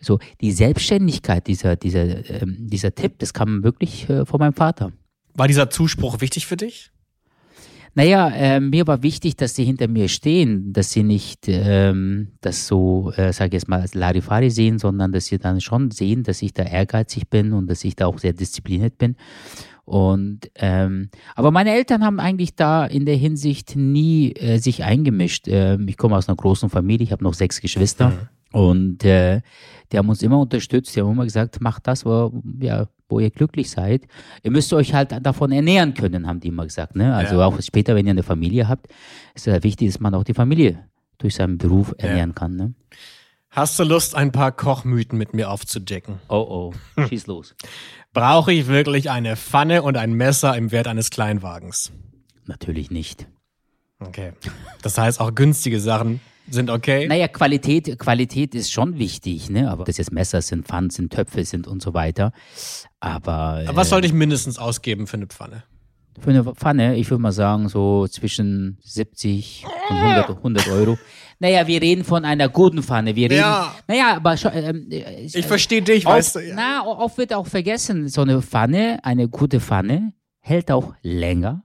so 0.00 0.18
die 0.40 0.50
Selbstständigkeit, 0.50 1.46
dieser, 1.46 1.76
dieser, 1.76 2.28
ähm, 2.42 2.56
dieser 2.68 2.92
Tipp, 2.92 3.20
das 3.20 3.32
kam 3.32 3.62
wirklich 3.62 4.08
äh, 4.10 4.24
von 4.26 4.40
meinem 4.40 4.54
Vater. 4.54 4.90
War 5.34 5.46
dieser 5.46 5.70
Zuspruch 5.70 6.20
wichtig 6.20 6.46
für 6.46 6.56
dich? 6.56 6.90
Naja, 7.94 8.28
äh, 8.30 8.60
mir 8.60 8.86
war 8.86 9.02
wichtig, 9.02 9.36
dass 9.36 9.54
sie 9.54 9.64
hinter 9.64 9.86
mir 9.86 10.08
stehen, 10.08 10.72
dass 10.72 10.92
sie 10.92 11.02
nicht 11.02 11.46
ähm, 11.46 12.28
das 12.40 12.66
so, 12.66 13.12
äh, 13.16 13.32
sage 13.32 13.48
ich 13.48 13.52
jetzt 13.54 13.68
mal, 13.68 13.80
als 13.80 13.94
Larifari 13.94 14.50
sehen, 14.50 14.78
sondern 14.78 15.12
dass 15.12 15.26
sie 15.26 15.38
dann 15.38 15.60
schon 15.60 15.90
sehen, 15.90 16.22
dass 16.22 16.40
ich 16.40 16.54
da 16.54 16.62
ehrgeizig 16.62 17.28
bin 17.28 17.52
und 17.52 17.68
dass 17.68 17.84
ich 17.84 17.94
da 17.94 18.06
auch 18.06 18.18
sehr 18.18 18.32
diszipliniert 18.32 18.96
bin. 18.96 19.16
Und 19.84 20.50
ähm, 20.54 21.10
aber 21.34 21.50
meine 21.50 21.74
Eltern 21.74 22.04
haben 22.04 22.20
eigentlich 22.20 22.54
da 22.54 22.86
in 22.86 23.04
der 23.04 23.16
Hinsicht 23.16 23.76
nie 23.76 24.32
äh, 24.32 24.58
sich 24.58 24.84
eingemischt. 24.84 25.46
Ähm, 25.48 25.86
ich 25.88 25.96
komme 25.98 26.16
aus 26.16 26.28
einer 26.28 26.36
großen 26.36 26.70
Familie, 26.70 27.04
ich 27.04 27.12
habe 27.12 27.24
noch 27.24 27.34
sechs 27.34 27.60
Geschwister 27.60 28.30
und 28.52 29.04
äh, 29.04 29.40
die 29.90 29.98
haben 29.98 30.08
uns 30.08 30.22
immer 30.22 30.38
unterstützt. 30.38 30.94
Die 30.94 31.00
haben 31.00 31.12
immer 31.12 31.24
gesagt, 31.24 31.60
macht 31.60 31.86
das, 31.86 32.06
wo, 32.06 32.32
ja, 32.60 32.86
wo 33.12 33.20
ihr 33.20 33.30
glücklich 33.30 33.70
seid. 33.70 34.06
Ihr 34.42 34.50
müsst 34.50 34.72
euch 34.72 34.94
halt 34.94 35.14
davon 35.24 35.52
ernähren 35.52 35.94
können, 35.94 36.26
haben 36.26 36.40
die 36.40 36.48
immer 36.48 36.64
gesagt. 36.64 36.96
Ne? 36.96 37.14
Also 37.14 37.36
Ja. 37.36 37.46
auch 37.46 37.60
später, 37.62 37.94
wenn 37.94 38.06
ihr 38.06 38.10
eine 38.10 38.22
Familie 38.22 38.68
habt, 38.68 38.86
ist 39.34 39.46
es 39.46 39.54
ja 39.54 39.62
wichtig, 39.62 39.88
dass 39.92 40.00
man 40.00 40.14
auch 40.14 40.24
die 40.24 40.34
Familie 40.34 40.88
durch 41.18 41.34
seinen 41.36 41.58
Beruf 41.58 41.94
ernähren 41.98 42.34
kann. 42.34 42.56
Ne? 42.56 42.74
Hast 43.50 43.78
du 43.78 43.84
Lust, 43.84 44.14
ein 44.14 44.32
paar 44.32 44.50
Kochmythen 44.50 45.18
mit 45.18 45.34
mir 45.34 45.50
aufzudecken? 45.50 46.20
Oh 46.28 46.72
oh, 46.96 47.02
schieß 47.08 47.26
los. 47.26 47.54
Brauche 48.14 48.52
ich 48.52 48.66
wirklich 48.66 49.10
eine 49.10 49.36
Pfanne 49.36 49.82
und 49.82 49.96
ein 49.96 50.14
Messer 50.14 50.56
im 50.56 50.72
Wert 50.72 50.88
eines 50.88 51.10
Kleinwagens? 51.10 51.92
Natürlich 52.46 52.90
nicht. 52.90 53.26
Okay. 54.00 54.32
Das 54.82 54.98
heißt, 54.98 55.20
auch 55.20 55.34
günstige 55.34 55.80
Sachen 55.80 56.20
sind 56.50 56.70
okay? 56.70 57.06
Naja, 57.06 57.28
Qualität, 57.28 57.98
Qualität 57.98 58.54
ist 58.54 58.72
schon 58.72 58.98
wichtig, 58.98 59.48
ne? 59.50 59.70
Aber 59.70 59.84
das 59.84 59.96
jetzt 59.98 60.12
Messer 60.12 60.42
sind, 60.42 60.66
Pfannen 60.66 60.90
sind, 60.90 61.12
Töpfe 61.12 61.44
sind 61.44 61.66
und 61.66 61.82
so 61.82 61.94
weiter. 61.94 62.32
Aber, 63.00 63.62
Aber 63.66 63.76
Was 63.76 63.88
äh, 63.88 63.90
sollte 63.90 64.06
ich 64.06 64.12
mindestens 64.12 64.58
ausgeben 64.58 65.06
für 65.06 65.16
eine 65.16 65.26
Pfanne? 65.26 65.64
für 66.20 66.28
eine 66.28 66.44
Pfanne, 66.44 66.96
ich 66.96 67.08
würde 67.10 67.22
mal 67.22 67.32
sagen, 67.32 67.70
so 67.70 68.06
zwischen 68.06 68.76
70 68.82 69.64
und 69.88 69.96
100, 69.96 70.28
100 70.28 70.68
Euro. 70.68 70.98
Naja, 71.38 71.66
wir 71.66 71.80
reden 71.80 72.04
von 72.04 72.26
einer 72.26 72.50
guten 72.50 72.82
Pfanne. 72.82 73.16
Wir 73.16 73.30
reden, 73.30 73.40
Ja. 73.40 73.74
naja, 73.88 74.16
aber 74.16 74.36
ähm, 74.54 74.88
äh, 74.90 75.22
Ich 75.24 75.46
verstehe 75.46 75.80
dich, 75.80 76.06
oft, 76.06 76.14
weißt 76.16 76.34
du. 76.36 76.40
Ja. 76.40 76.54
Na, 76.54 76.86
oft 76.86 77.16
wird 77.16 77.32
auch 77.32 77.46
vergessen, 77.46 78.08
so 78.08 78.20
eine 78.20 78.42
Pfanne, 78.42 78.98
eine 79.02 79.28
gute 79.28 79.58
Pfanne, 79.58 80.12
hält 80.40 80.70
auch 80.70 80.92
länger 81.00 81.64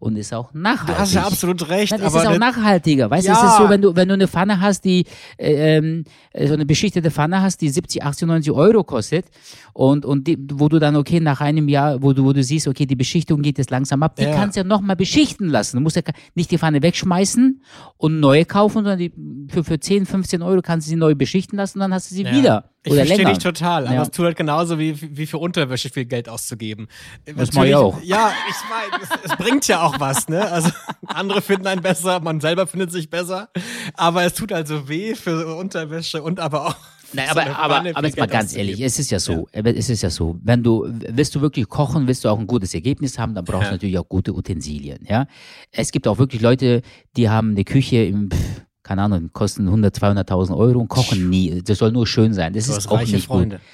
und 0.00 0.16
ist 0.16 0.32
auch 0.34 0.52
nachhaltig. 0.54 0.94
Du 0.96 0.98
hast 1.00 1.14
ja 1.14 1.22
absolut 1.26 1.68
recht, 1.68 1.92
Nein, 1.92 2.00
es 2.02 2.14
ist 2.14 2.26
auch 2.26 2.38
nachhaltiger. 2.38 3.10
Weißt 3.10 3.28
du, 3.28 3.32
es 3.32 3.42
Ja. 3.42 3.48
ist 3.48 3.56
so, 3.58 3.68
wenn 3.68 3.82
du, 3.82 3.94
wenn 3.94 4.08
du 4.08 4.14
eine 4.14 4.26
Pfanne 4.26 4.58
hast, 4.60 4.84
die, 4.84 5.04
äh, 5.36 5.76
ähm, 5.76 6.04
äh, 6.32 6.48
so 6.48 6.54
eine 6.54 6.64
beschichtete 6.66 7.10
Pfanne 7.10 7.42
hast, 7.42 7.60
die 7.60 7.68
70, 7.68 8.02
80, 8.02 8.26
90 8.26 8.52
Euro 8.52 8.82
kostet 8.82 9.26
und, 9.74 10.06
und 10.06 10.26
die, 10.26 10.38
wo 10.54 10.68
du 10.70 10.78
dann, 10.78 10.96
okay, 10.96 11.20
nach 11.20 11.42
einem 11.42 11.68
Jahr, 11.68 12.02
wo 12.02 12.14
du, 12.14 12.24
wo 12.24 12.32
du 12.32 12.42
siehst, 12.42 12.66
okay, 12.66 12.86
die 12.86 12.96
Beschichtung 12.96 13.42
geht 13.42 13.58
jetzt 13.58 13.70
langsam 13.70 14.02
ab, 14.02 14.16
die 14.16 14.22
Ja. 14.24 14.32
kannst 14.34 14.56
du 14.56 14.60
ja 14.62 14.64
nochmal 14.66 14.96
beschichten 14.96 15.48
lassen. 15.48 15.76
Du 15.76 15.82
musst 15.82 15.96
ja 15.96 16.02
nicht 16.34 16.50
die 16.50 16.56
Pfanne 16.58 16.82
wegschmeißen 16.82 17.62
und 17.98 18.20
neue 18.20 18.46
kaufen, 18.46 18.76
sondern 18.78 18.98
die, 18.98 19.12
für, 19.48 19.62
für 19.64 19.78
10, 19.78 20.06
15 20.06 20.40
Euro 20.42 20.62
kannst 20.62 20.86
du 20.86 20.90
sie 20.90 20.96
neu 20.96 21.14
beschichten 21.14 21.58
lassen 21.58 21.76
und 21.78 21.80
dann 21.82 21.92
hast 21.94 22.10
du 22.10 22.14
sie 22.14 22.24
Ja. 22.24 22.32
wieder. 22.32 22.64
Ich 22.82 22.92
oder 22.92 23.00
verstehe 23.04 23.18
länger. 23.18 23.30
dich 23.34 23.42
total, 23.42 23.86
aber 23.86 23.94
Ja. 23.94 24.02
es 24.02 24.10
tut 24.10 24.24
halt 24.24 24.36
genauso 24.38 24.78
wie, 24.78 24.96
wie 25.16 25.26
für 25.26 25.36
Unterwäsche 25.38 25.90
viel 25.90 26.06
Geld 26.06 26.28
auszugeben. 26.30 26.88
Das 27.36 27.52
mach 27.52 27.64
ich 27.64 27.74
auch. 27.74 28.00
Ja, 28.02 28.32
ich 28.48 28.56
meine, 28.70 29.02
es, 29.22 29.30
es 29.30 29.36
bringt 29.36 29.68
ja 29.68 29.82
auch 29.82 30.00
was, 30.00 30.28
ne? 30.28 30.50
Also 30.50 30.70
andere 31.06 31.42
finden 31.42 31.66
einen 31.66 31.82
besser, 31.82 32.20
man 32.20 32.40
selber 32.40 32.66
findet 32.66 32.90
sich 32.90 33.10
besser, 33.10 33.50
aber 33.94 34.24
es 34.24 34.32
tut 34.34 34.52
also 34.52 34.88
weh 34.88 35.14
für 35.14 35.56
Unterwäsche 35.56 36.22
und 36.22 36.40
aber 36.40 36.68
auch. 36.68 36.76
Nein, 37.12 37.26
so 37.26 37.32
aber, 37.32 37.40
eine 37.40 37.58
aber, 37.58 37.74
aber 37.74 37.84
viel 37.98 38.04
jetzt 38.06 38.18
mal 38.18 38.26
ganz 38.28 38.44
auszugeben. 38.52 38.68
ehrlich, 38.68 38.80
es 38.86 38.98
ist 39.00 39.10
ja 39.10 39.18
so, 39.18 39.48
äh, 39.52 39.62
es 39.74 39.90
ist 39.90 40.02
ja 40.02 40.10
so, 40.10 40.38
wenn 40.44 40.62
du, 40.62 40.86
willst 41.08 41.34
du 41.34 41.40
wirklich 41.40 41.68
kochen, 41.68 42.06
willst 42.06 42.24
du 42.24 42.28
auch 42.28 42.38
ein 42.38 42.46
gutes 42.46 42.72
Ergebnis 42.72 43.18
haben, 43.18 43.34
dann 43.34 43.44
brauchst 43.44 43.64
Ja. 43.64 43.68
du 43.70 43.74
natürlich 43.74 43.98
auch 43.98 44.08
gute 44.08 44.32
Utensilien, 44.32 45.04
ja. 45.08 45.26
Es 45.72 45.90
gibt 45.90 46.06
auch 46.06 46.18
wirklich 46.18 46.40
Leute, 46.40 46.82
die 47.16 47.28
haben 47.28 47.50
eine 47.50 47.64
Küche 47.64 47.96
im, 48.04 48.30
pff, 48.30 48.62
keine 48.90 49.02
Ahnung, 49.02 49.30
kosten 49.32 49.66
100, 49.68 49.96
200.000 49.96 50.56
Euro 50.56 50.80
und 50.80 50.88
kochen 50.88 51.30
nie. 51.30 51.62
Das 51.62 51.78
soll 51.78 51.92
nur 51.92 52.08
schön 52.08 52.34
sein. 52.34 52.52
Das 52.54 52.66
Du 52.66 52.72
ist 52.72 52.88
auch 52.88 52.98
nicht 53.00 53.26
Freunde. 53.26 53.58
gut. 53.58 53.64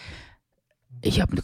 Ich 1.01 1.23
habe 1.23 1.35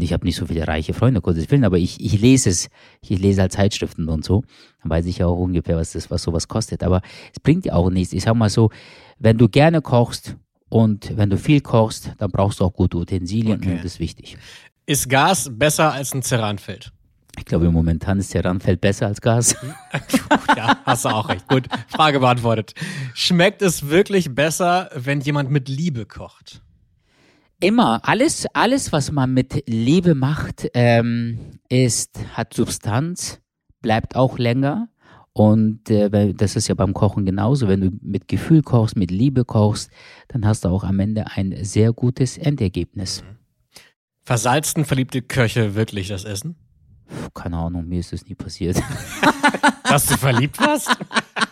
ich 0.00 0.12
hab 0.14 0.24
nicht 0.24 0.36
so 0.36 0.46
viele 0.46 0.66
reiche 0.66 0.94
Freunde, 0.94 1.20
Gottes 1.20 1.50
Willen, 1.50 1.64
aber 1.64 1.76
ich, 1.76 2.02
ich 2.02 2.18
lese 2.22 2.48
es. 2.48 2.70
Ich 3.02 3.18
lese 3.18 3.42
halt 3.42 3.52
Zeitschriften 3.52 4.08
und 4.08 4.24
so. 4.24 4.44
Dann 4.80 4.88
weiß 4.88 5.04
ich 5.04 5.18
ja 5.18 5.26
auch 5.26 5.36
ungefähr, 5.36 5.76
was 5.76 5.92
das, 5.92 6.10
was 6.10 6.22
sowas 6.22 6.48
kostet. 6.48 6.82
Aber 6.82 7.02
es 7.34 7.38
bringt 7.38 7.66
ja 7.66 7.74
auch 7.74 7.90
nichts. 7.90 8.14
Ich 8.14 8.22
sag 8.22 8.34
mal 8.34 8.48
so, 8.48 8.70
wenn 9.18 9.36
du 9.36 9.46
gerne 9.50 9.82
kochst 9.82 10.34
und 10.70 11.14
wenn 11.18 11.28
du 11.28 11.36
viel 11.36 11.60
kochst, 11.60 12.12
dann 12.16 12.30
brauchst 12.30 12.60
du 12.60 12.64
auch 12.64 12.72
gute 12.72 12.96
Utensilien 12.96 13.58
Okay. 13.58 13.72
und 13.72 13.76
das 13.78 13.84
ist 13.92 14.00
wichtig. 14.00 14.38
Ist 14.86 15.06
Gas 15.10 15.50
besser 15.52 15.92
als 15.92 16.14
ein 16.14 16.22
Ceranfeld? 16.22 16.92
Ich 17.38 17.44
glaube, 17.44 17.70
momentan 17.70 18.18
ist 18.18 18.34
der 18.34 18.44
Randfeld 18.44 18.80
besser 18.80 19.06
als 19.06 19.20
Gas. 19.20 19.56
ja, 20.56 20.76
hast 20.84 21.04
du 21.04 21.08
auch 21.08 21.28
recht. 21.28 21.48
Gut, 21.48 21.66
Frage 21.88 22.20
beantwortet. 22.20 22.74
Schmeckt 23.14 23.62
es 23.62 23.88
wirklich 23.88 24.34
besser, 24.34 24.90
wenn 24.94 25.20
jemand 25.20 25.50
mit 25.50 25.68
Liebe 25.68 26.04
kocht? 26.04 26.62
Immer, 27.60 28.00
alles, 28.06 28.46
alles, 28.52 28.92
was 28.92 29.10
man 29.10 29.34
mit 29.34 29.64
Liebe 29.66 30.14
macht, 30.14 30.68
ähm, 30.74 31.58
ist, 31.68 32.20
hat 32.34 32.54
Substanz, 32.54 33.40
bleibt 33.80 34.14
auch 34.14 34.38
länger. 34.38 34.88
Und 35.32 35.88
äh, 35.90 36.34
das 36.34 36.56
ist 36.56 36.68
ja 36.68 36.74
beim 36.74 36.94
Kochen 36.94 37.24
genauso. 37.24 37.68
Wenn 37.68 37.80
du 37.80 37.90
mit 38.02 38.28
Gefühl 38.28 38.62
kochst, 38.62 38.96
mit 38.96 39.10
Liebe 39.10 39.44
kochst, 39.44 39.90
dann 40.28 40.46
hast 40.46 40.64
du 40.64 40.68
auch 40.68 40.84
am 40.84 40.98
Ende 41.00 41.26
ein 41.32 41.56
sehr 41.64 41.92
gutes 41.92 42.38
Endergebnis. 42.38 43.22
Versalzen 44.22 44.84
verliebte 44.84 45.22
Köche 45.22 45.74
wirklich 45.74 46.08
das 46.08 46.24
Essen? 46.24 46.56
Puh, 47.08 47.30
keine 47.34 47.56
Ahnung, 47.56 47.88
mir 47.88 48.00
ist 48.00 48.12
das 48.12 48.26
nie 48.26 48.34
passiert. 48.34 48.80
Dass 49.84 50.06
du 50.06 50.16
verliebt 50.16 50.60
warst? 50.60 50.90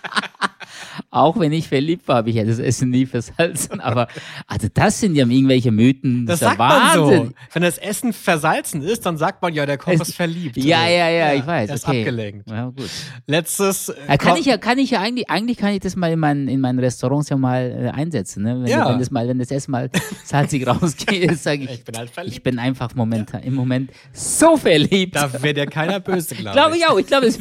auch 1.11 1.38
wenn 1.38 1.52
ich 1.52 1.68
verliebt 1.68 2.06
war, 2.09 2.16
habe 2.16 2.30
ich 2.30 2.37
ja 2.37 2.45
das 2.45 2.59
Essen 2.59 2.90
nie 2.90 3.06
versalzen. 3.06 3.80
Aber 3.80 4.09
also 4.47 4.68
das 4.73 5.00
sind 5.00 5.14
ja 5.16 5.26
irgendwelche 5.26 5.71
Mythen. 5.73 6.26
Das 6.26 6.40
ja 6.40 6.49
sagt 6.49 6.59
man 6.59 6.71
Wahnsinn. 6.71 7.26
so. 7.28 7.33
Wenn 7.52 7.62
das 7.62 7.78
Essen 7.78 8.12
versalzen 8.12 8.83
ist, 8.83 9.06
dann 9.06 9.16
sagt 9.16 9.42
man 9.42 9.52
ja, 9.54 9.66
der 9.66 9.78
Koch 9.78 9.92
Es- 9.92 10.00
ist 10.09 10.14
verliebt. 10.14 10.56
Ja, 10.56 10.78
Also, 10.80 10.90
ja, 10.95 11.09
ja, 11.11 11.33
ich 11.35 11.47
weiß. 11.47 11.68
Er 11.71 11.75
ist 11.75 11.87
okay. 11.88 12.00
abgelenkt. 12.00 12.50
Ja, 12.50 12.66
gut. 12.66 12.90
Letztes. 13.26 13.88
äh, 13.88 13.95
Ja, 14.09 14.16
kann 14.16 14.37
ich 14.37 14.47
ja, 14.47 14.59
kann 14.59 14.78
ich 14.78 14.90
ja 14.90 15.00
eigentlich, 15.00 15.28
eigentlich 15.30 15.56
kann 15.59 15.73
ich 15.73 15.80
das 15.80 15.97
mal 15.97 16.12
in 16.12 16.18
meinen, 16.18 16.49
in 16.49 16.61
meinen 16.61 16.78
Restaurants 16.78 17.28
ja 17.28 17.37
mal 17.37 17.90
äh, 17.95 17.97
einsetzen, 17.97 18.42
ne? 18.42 18.61
Wenn, 18.62 18.66
Ja. 18.71 18.88
wenn 18.90 18.99
das 18.99 19.11
mal, 19.11 19.26
wenn 19.28 19.38
das 19.38 19.50
Essen 19.50 19.71
mal 19.71 19.90
salzig 20.25 20.66
rausgeht, 20.66 21.38
sage 21.38 21.64
ich, 21.64 21.71
Ich 21.71 21.85
bin 21.85 21.97
halt 21.97 22.11
verliebt. 22.11 22.37
ich 22.37 22.42
bin 22.42 22.59
einfach 22.59 22.95
momentan, 22.95 23.42
im 23.42 23.54
Moment 23.54 23.90
so 24.12 24.56
verliebt. 24.56 25.16
Da 25.16 25.30
wäre 25.42 25.54
dir 25.54 25.66
keiner 25.66 26.00
böse, 26.00 26.35
glaube 26.35 26.52
Glaube 26.56 26.76
ich 26.76 26.87
auch. 26.87 26.99
Ich 26.99 27.06
glaube, 27.06 27.26
das, 27.26 27.38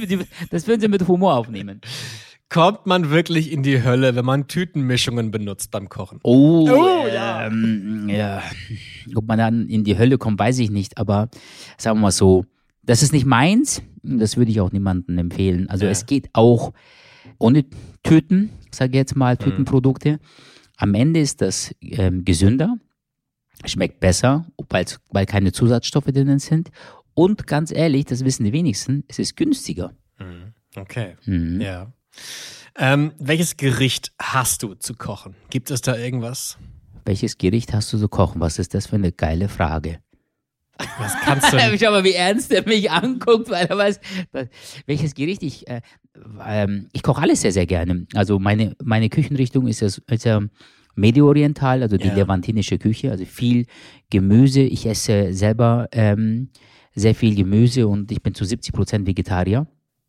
das 0.50 0.68
würden 0.68 0.82
sie 0.82 0.88
mit 0.88 1.08
Humor 1.08 1.36
aufnehmen. 1.36 1.82
Kommt 2.50 2.86
man 2.86 3.10
wirklich 3.10 3.52
in 3.52 3.64
die 3.64 3.84
Hölle, 3.84 4.16
wenn 4.16 4.24
man 4.25 4.48
Tütenmischungen 4.48 5.32
benutzt 5.32 5.72
beim 5.72 5.90
Kochen? 5.90 6.20
Oh, 6.24 6.70
Oh, 6.70 7.08
ja. 7.08 7.48
ähm, 7.48 8.08
ja. 8.08 8.44
Ob 9.16 9.28
man 9.28 9.38
dann 9.40 9.68
in 9.68 9.84
die 9.84 9.98
Hölle 9.98 10.18
kommt, 10.18 10.40
weiß 10.40 10.60
ich 10.60 10.70
nicht. 10.70 10.98
Aber 10.98 11.30
sagen 11.78 11.98
wir 11.98 12.04
mal 12.04 12.12
so, 12.12 12.46
das 12.84 13.02
ist 13.02 13.14
nicht 13.14 13.25
meins. 13.25 13.82
Das 14.04 14.38
würde 14.38 14.52
ich 14.52 14.62
auch 14.62 14.72
niemandem 14.72 15.18
empfehlen. 15.18 15.70
Also 15.70 15.86
Ja. 15.86 15.92
es 15.92 16.06
geht 16.06 16.30
auch 16.34 16.72
ohne 17.40 17.66
Tüten, 18.04 18.52
sage 18.72 18.92
ich 18.92 18.98
jetzt 18.98 19.16
mal, 19.16 19.38
Tütenprodukte. 19.38 20.20
Am 20.78 20.94
Ende 20.94 21.20
ist 21.22 21.42
das 21.42 21.74
ähm, 21.82 22.24
gesünder, 22.25 22.75
schmeckt 23.66 24.00
besser, 24.00 24.46
weil's- 24.70 25.00
weil 25.10 25.25
keine 25.25 25.52
Zusatzstoffe 25.52 26.06
drinnen 26.06 26.38
sind. 26.40 26.70
Und 27.16 27.48
ganz 27.48 27.72
ehrlich, 27.72 28.06
das 28.06 28.24
wissen 28.24 28.44
die 28.44 28.54
wenigsten, 28.54 29.04
es 29.08 29.18
ist 29.18 29.36
günstiger. 29.36 29.94
Okay. 30.75 31.16
Mhm. 31.25 31.60
Ja. 31.60 31.92
Ähm, 32.77 33.13
welches 33.19 33.57
Gericht 33.57 34.12
hast 34.22 34.63
du 34.63 34.74
zu 34.75 34.95
kochen? 34.95 35.36
Gibt 35.50 35.72
es 35.72 35.81
da 35.81 35.95
irgendwas? 35.98 36.57
Welches 37.05 37.38
Gericht 37.38 37.74
hast 37.74 37.93
du 37.93 37.98
zu 37.98 38.10
kochen? 38.10 38.41
Was 38.41 38.60
ist 38.60 38.74
das 38.74 38.88
für 38.88 38.95
eine 38.95 39.12
geile 39.12 39.48
Frage? 39.48 40.00
Was 41.00 41.13
kannst 41.24 41.53
du? 41.53 41.57
Schau 41.79 41.91
mal, 41.91 42.03
wie 42.03 42.13
ernst 42.13 42.51
er 42.51 42.67
mich 42.67 42.91
anguckt, 42.91 43.50
weil 43.50 43.65
er 43.67 43.77
weiß, 43.77 44.00
dass, 44.34 44.48
welches 44.86 45.13
Gericht 45.15 45.41
ich. 45.43 45.67
Äh, 45.69 45.81
ähm, 46.45 46.89
ich 46.91 47.01
koche 47.03 47.22
alles 47.22 47.41
sehr, 47.41 47.51
sehr 47.53 47.65
gerne. 47.65 48.07
Also 48.13 48.39
meine, 48.39 48.75
meine 48.84 49.10
Küchenrichtung 49.10 49.67
ist 49.67 49.79
ja, 49.81 49.88
ist 49.88 50.25
ja 50.25 50.41
Medio-Oriental, 50.95 51.81
also 51.81 51.98
die 51.98 52.07
Ja. 52.07 52.15
levantinische 52.15 52.77
Küche, 52.77 53.12
also 53.12 53.24
viel 53.25 53.67
Gemüse. 54.10 54.62
Ich 54.62 54.86
esse 54.86 55.34
selber 55.34 55.88
ähm, 55.91 56.50
sehr 56.93 57.15
viel 57.15 57.36
Gemüse 57.36 57.88
und 57.88 58.12
ich 58.12 58.22
bin 58.22 58.34
zu 58.34 58.43
70 58.45 58.74
Prozent 58.74 59.07
Vegetarier. 59.07 59.67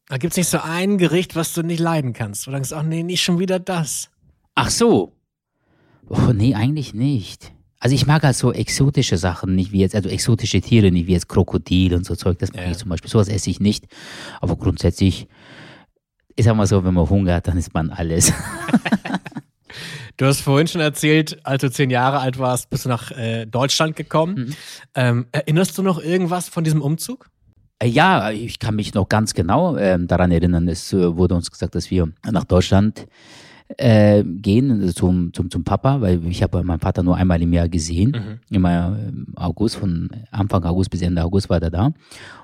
Da 0.09 0.19
gibt's 0.19 0.37
nicht 0.37 0.49
so 0.49 0.59
ein 0.63 0.99
Gericht, 0.99 1.35
was 1.35 1.53
du 1.53 1.63
nicht 1.63 1.81
leiden 1.81 2.13
kannst. 2.13 2.47
Wo 2.47 2.51
du 2.51 2.57
denkst, 2.57 2.73
ach 2.73 2.83
nee, 2.83 3.03
nicht 3.03 3.23
schon 3.23 3.39
wieder 3.39 3.59
das. 3.59 4.09
Ach 4.55 4.71
so. 4.71 5.13
Oh, 6.09 6.33
nee, 6.33 6.55
eigentlich 6.55 6.95
nicht. 6.95 7.53
Also 7.81 7.95
ich 7.95 8.07
mag 8.07 8.23
halt 8.23 8.37
so 8.37 8.53
exotische 8.53 9.19
Sachen, 9.19 9.55
nicht 9.55 9.73
wie 9.73 9.81
jetzt, 9.81 9.95
also 9.95 10.09
exotische 10.09 10.61
Tiere, 10.61 10.91
nicht 10.91 11.07
wie 11.09 11.13
jetzt 11.13 11.29
Krokodil 11.29 11.95
und 11.95 12.07
so 12.07 12.15
Zeug, 12.15 12.39
das 12.39 12.53
mag 12.53 12.65
Ja. 12.65 12.71
ich 12.71 12.79
zum 12.79 12.89
Beispiel. 12.89 13.11
Sowas 13.11 13.29
esse 13.29 13.51
ich 13.51 13.61
nicht. 13.61 13.87
Aber 14.41 14.57
grundsätzlich, 14.57 15.29
ich 16.37 16.45
sag 16.45 16.57
mal 16.57 16.67
so, 16.67 16.85
wenn 16.85 16.95
man 16.95 17.11
Hunger 17.11 17.35
hat, 17.35 17.49
dann 17.49 17.59
isst 17.59 17.75
man 17.75 17.91
alles. 17.91 18.33
Du 20.19 20.25
hast 20.25 20.41
vorhin 20.41 20.67
schon 20.67 20.81
erzählt, 20.81 21.45
als 21.45 21.61
du 21.61 21.71
zehn 21.71 21.91
Jahre 21.91 22.21
alt 22.21 22.39
warst, 22.39 22.71
bist 22.71 22.87
du 22.87 22.89
nach 22.89 23.11
äh, 23.11 23.45
Deutschland 23.45 23.97
gekommen. 23.97 24.35
Mhm. 24.47 24.55
Ähm, 24.95 25.27
erinnerst 25.33 25.77
du 25.77 25.83
noch 25.83 25.99
irgendwas 25.99 26.49
von 26.49 26.65
diesem 26.65 26.81
Umzug? 26.81 27.29
Äh, 27.79 27.89
Ja, 27.89 28.31
ich 28.31 28.59
kann 28.59 28.77
mich 28.77 28.95
noch 28.95 29.09
ganz 29.09 29.35
genau 29.35 29.77
ähm, 29.77 30.07
daran 30.07 30.31
erinnern. 30.31 30.69
Es 30.69 30.93
äh, 30.93 31.17
wurde 31.17 31.35
uns 31.35 31.51
gesagt, 31.51 31.75
dass 31.75 31.91
wir 31.91 32.09
nach 32.31 32.45
Deutschland 32.45 33.07
äh, 33.79 34.23
gehen 34.23 34.71
also 34.71 34.93
zum, 34.93 35.33
zum, 35.33 35.51
zum 35.51 35.65
Papa, 35.65 36.01
weil 36.01 36.25
ich 36.27 36.43
habe 36.43 36.63
meinen 36.63 36.79
Vater 36.79 37.03
nur 37.03 37.17
einmal 37.17 37.43
im 37.43 37.53
Jahr 37.53 37.69
gesehen. 37.69 38.13
Immer 38.51 38.97
im 39.09 39.27
August, 39.37 39.77
von 39.77 40.09
Anfang 40.31 40.65
August 40.65 40.91
bis 40.91 41.03
Ende 41.03 41.25
August 41.25 41.51
war 41.51 41.61
er 41.61 41.71
da. 41.71 41.91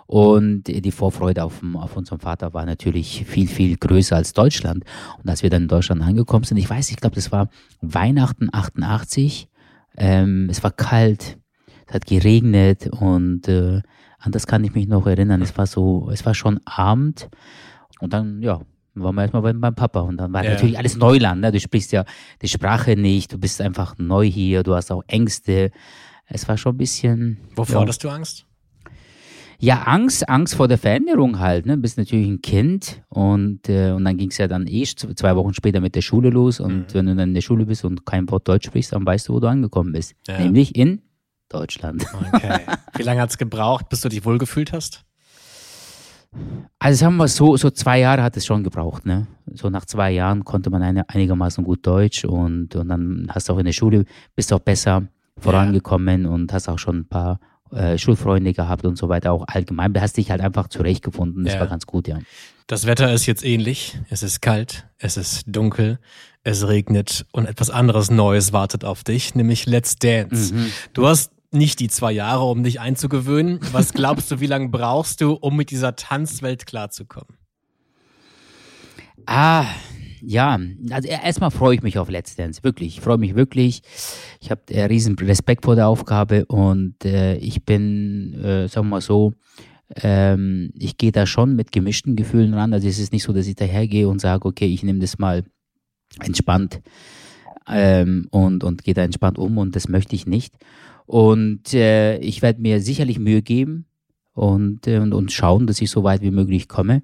Und 0.07 0.65
die 0.65 0.91
Vorfreude 0.91 1.45
auf, 1.45 1.63
auf 1.75 1.97
unseren 1.97 2.19
Vater 2.19 2.53
war 2.53 2.67
natürlich 2.67 3.25
viel, 3.25 3.47
viel 3.47 3.77
größer 3.77 4.17
als 4.17 4.33
Deutschland. 4.33 4.85
Und 5.23 5.31
als 5.31 5.43
wir 5.43 5.49
dann 5.49 5.63
in 5.63 5.69
Deutschland 5.69 6.03
angekommen 6.03 6.45
sind, 6.45 6.57
ich 6.57 6.69
weiß, 6.69 6.91
ich 6.91 6.97
glaube, 6.97 7.15
das 7.15 7.31
war 7.31 7.49
Weihnachten 7.81 8.49
88. 8.53 9.49
Ähm, 9.97 10.49
es 10.51 10.63
war 10.65 10.73
kalt, 10.73 11.39
es 11.93 11.95
hat 11.95 12.07
geregnet 12.07 12.89
und 12.91 13.49
äh, 13.49 13.83
an 14.19 14.33
das 14.33 14.47
kann 14.47 14.65
ich 14.65 14.75
mich 14.75 14.89
noch 14.89 15.07
erinnern. 15.07 15.43
Es 15.43 15.57
war 15.59 15.67
so, 15.67 16.09
es 16.11 16.25
war 16.25 16.35
schon 16.35 16.59
Abend 16.65 17.29
und 18.01 18.13
dann, 18.15 18.41
ja, 18.41 18.61
waren 18.95 19.15
wir 19.15 19.23
erstmal 19.23 19.43
bei 19.43 19.53
meinem 19.53 19.75
Papa 19.75 20.01
und 20.01 20.17
dann 20.17 20.33
war 20.33 20.43
Ja. 20.45 20.53
natürlich 20.53 20.79
alles 20.79 20.97
Neuland. 20.97 21.43
Ne? 21.43 21.53
Du 21.53 21.61
sprichst 21.61 21.93
ja 21.93 22.05
die 22.41 22.49
Sprache 22.49 22.97
nicht, 22.97 23.33
du 23.33 23.39
bist 23.39 23.61
einfach 23.61 23.97
neu 23.99 24.25
hier, 24.27 24.63
du 24.63 24.75
hast 24.75 24.91
auch 24.91 25.03
Ängste. 25.07 25.71
Es 26.27 26.49
war 26.49 26.57
schon 26.57 26.75
ein 26.75 26.79
bisschen. 26.79 27.39
Wovor 27.57 27.75
ja. 27.77 27.81
hattest 27.83 28.05
du 28.05 28.09
Angst? 28.09 28.47
Ja, 29.59 29.83
Angst, 29.83 30.29
Angst 30.29 30.55
vor 30.57 30.67
der 30.67 30.79
Veränderung 30.79 31.39
halt. 31.39 31.67
Ne? 31.67 31.77
Du 31.77 31.83
bist 31.83 31.97
natürlich 31.99 32.27
ein 32.29 32.41
Kind 32.43 33.03
und, 33.11 33.69
äh, 33.69 33.93
und 33.93 34.05
dann 34.05 34.17
ging 34.17 34.31
es 34.31 34.39
ja 34.39 34.49
dann 34.49 34.67
eh 34.67 34.85
zwei 34.85 35.37
Wochen 35.37 35.55
später 35.55 35.81
mit 35.81 35.95
der 35.95 36.01
Schule 36.03 36.31
los. 36.31 36.59
Und 36.59 36.73
Mhm. 36.75 36.95
wenn 36.95 37.07
du 37.07 37.15
dann 37.17 37.29
in 37.29 37.35
der 37.35 37.43
Schule 37.43 37.65
bist 37.67 37.85
und 37.85 38.05
kein 38.07 38.29
Wort 38.31 38.49
Deutsch 38.49 38.67
sprichst, 38.67 38.93
dann 38.93 39.07
weißt 39.07 39.29
du, 39.29 39.35
wo 39.35 39.41
du 39.41 39.47
angekommen 39.47 39.93
bist. 39.93 40.15
Ja. 40.27 40.39
Nämlich 40.39 40.75
in 40.75 41.01
Deutschland. 41.53 42.05
Okay. 42.33 42.61
Wie 42.97 43.03
lange 43.03 43.21
hat's 43.21 43.39
gebraucht, 43.39 43.89
bis 43.89 44.01
du 44.01 44.09
dich 44.09 44.25
wohlgefühlt 44.25 44.73
hast? 44.73 45.05
Also 46.79 46.99
sagen 47.01 47.17
wir 47.19 47.29
so, 47.29 47.57
so 47.57 47.71
zwei 47.71 48.01
Jahre 48.01 48.23
hat 48.23 48.37
es 48.37 48.47
schon 48.47 48.65
gebraucht. 48.65 49.05
Ne? 49.05 49.27
So 49.53 49.69
nach 49.69 49.85
zwei 49.85 50.11
Jahren 50.13 50.45
konnte 50.45 50.71
man 50.71 50.83
eine, 50.83 51.09
einigermaßen 51.09 51.63
gut 51.63 51.87
Deutsch 51.87 52.25
und, 52.25 52.75
und 52.75 52.89
dann 52.89 53.27
hast 53.31 53.49
du 53.49 53.53
auch 53.53 53.59
in 53.59 53.67
der 53.67 53.73
Schule, 53.73 54.05
bist 54.35 54.53
auch 54.53 54.61
besser 54.61 55.03
vorangekommen 55.39 56.27
und 56.27 56.53
hast 56.53 56.69
auch 56.69 56.79
schon 56.79 57.01
ein 57.01 57.09
paar 57.09 57.39
äh, 57.71 57.99
Schulfreunde 57.99 58.53
gehabt 58.55 58.85
und 58.87 58.97
so 58.97 59.09
weiter. 59.09 59.33
Auch 59.33 59.45
allgemein, 59.47 59.93
du 59.93 60.01
hast 60.01 60.17
dich 60.17 60.31
halt 60.31 60.41
einfach 60.41 60.69
zurechtgefunden. 60.69 61.45
Das 61.45 61.55
Ja. 61.55 61.61
war 61.61 61.67
ganz 61.69 61.87
gut, 61.87 62.09
ja. 62.09 62.19
Das 62.67 62.87
Wetter 62.87 63.13
ist 63.13 63.27
jetzt 63.27 63.45
ähnlich. 63.45 63.99
Es 64.09 64.23
ist 64.23 64.41
kalt, 64.41 64.87
es 64.99 65.17
ist 65.19 65.43
dunkel, 65.47 65.99
es 66.45 66.67
regnet 66.67 67.27
und 67.33 67.47
etwas 67.47 67.69
anderes 67.71 68.11
Neues 68.11 68.53
wartet 68.53 68.85
auf 68.85 69.05
dich, 69.05 69.35
nämlich 69.35 69.67
Let's 69.67 69.97
Dance. 69.97 70.55
Du 70.95 71.07
hast 71.07 71.32
nicht 71.53 71.81
die 71.81 71.89
zwei 71.89 72.13
Jahre, 72.13 72.45
um 72.45 72.63
dich 72.63 72.81
einzugewöhnen. 72.81 73.61
Was 73.73 73.93
glaubst 73.95 74.31
du, 74.31 74.41
wie 74.41 74.47
lange 74.47 74.69
brauchst 74.69 75.21
du, 75.21 75.33
um 75.35 75.57
mit 75.57 75.71
dieser 75.71 75.97
Tanzwelt 75.97 76.67
klarzukommen? 76.67 77.39
Ah, 79.27 79.67
ja, 80.25 80.59
also 80.91 81.09
erstmal 81.09 81.51
freue 81.51 81.75
ich 81.75 81.83
mich 81.83 81.99
auf 81.99 82.09
Let's 82.09 82.37
Dance, 82.37 82.63
wirklich. 82.63 82.99
Ich 82.99 83.01
freue 83.01 83.19
mich 83.19 83.35
wirklich. 83.35 83.83
Ich 84.41 84.51
habe 84.51 84.63
äh, 84.69 84.85
riesen 84.85 85.17
Respekt 85.17 85.65
vor 85.65 85.75
der 85.75 85.89
Aufgabe 85.89 86.47
und 86.47 87.05
äh, 87.05 87.37
ich 87.37 87.65
bin, 87.65 88.35
äh, 88.35 88.69
sagen 88.69 88.87
wir 88.87 88.91
mal 88.91 89.01
so, 89.01 89.33
ähm, 89.97 90.71
ich 90.79 90.97
gehe 90.97 91.13
da 91.13 91.27
schon 91.27 91.57
mit 91.57 91.73
gemischten 91.73 92.17
Gefühlen 92.17 92.55
ran. 92.55 92.73
Also 92.73 92.89
es 92.89 92.99
ist 92.99 93.13
nicht 93.13 93.25
so, 93.25 93.33
dass 93.33 93.47
ich 93.47 93.57
dahergehe 93.57 94.09
und 94.09 94.21
sage, 94.21 94.47
okay, 94.47 94.67
ich 94.67 94.83
nehme 94.83 95.01
das 95.01 95.19
mal 95.19 95.45
entspannt 96.21 96.81
ähm, 97.69 98.29
und, 98.31 98.65
und 98.65 98.85
gehe 98.85 98.95
da 98.95 99.03
entspannt 99.03 99.39
um 99.39 99.59
und 99.59 99.77
das 99.77 99.89
möchte 99.89 100.15
ich 100.15 100.27
nicht. 100.27 100.55
Und 101.07 101.75
äh, 101.75 102.19
ich 102.19 102.43
werde 102.43 102.61
mir 102.61 102.81
sicherlich 102.81 103.19
Mühe 103.19 103.43
geben 103.43 103.87
und, 104.35 104.87
äh, 104.87 104.99
und, 104.99 105.13
und 105.13 105.33
schauen, 105.33 105.67
dass 105.67 105.81
ich 105.81 105.91
so 105.91 106.03
weit 106.05 106.23
wie 106.23 106.31
möglich 106.31 106.69
komme. 106.69 107.03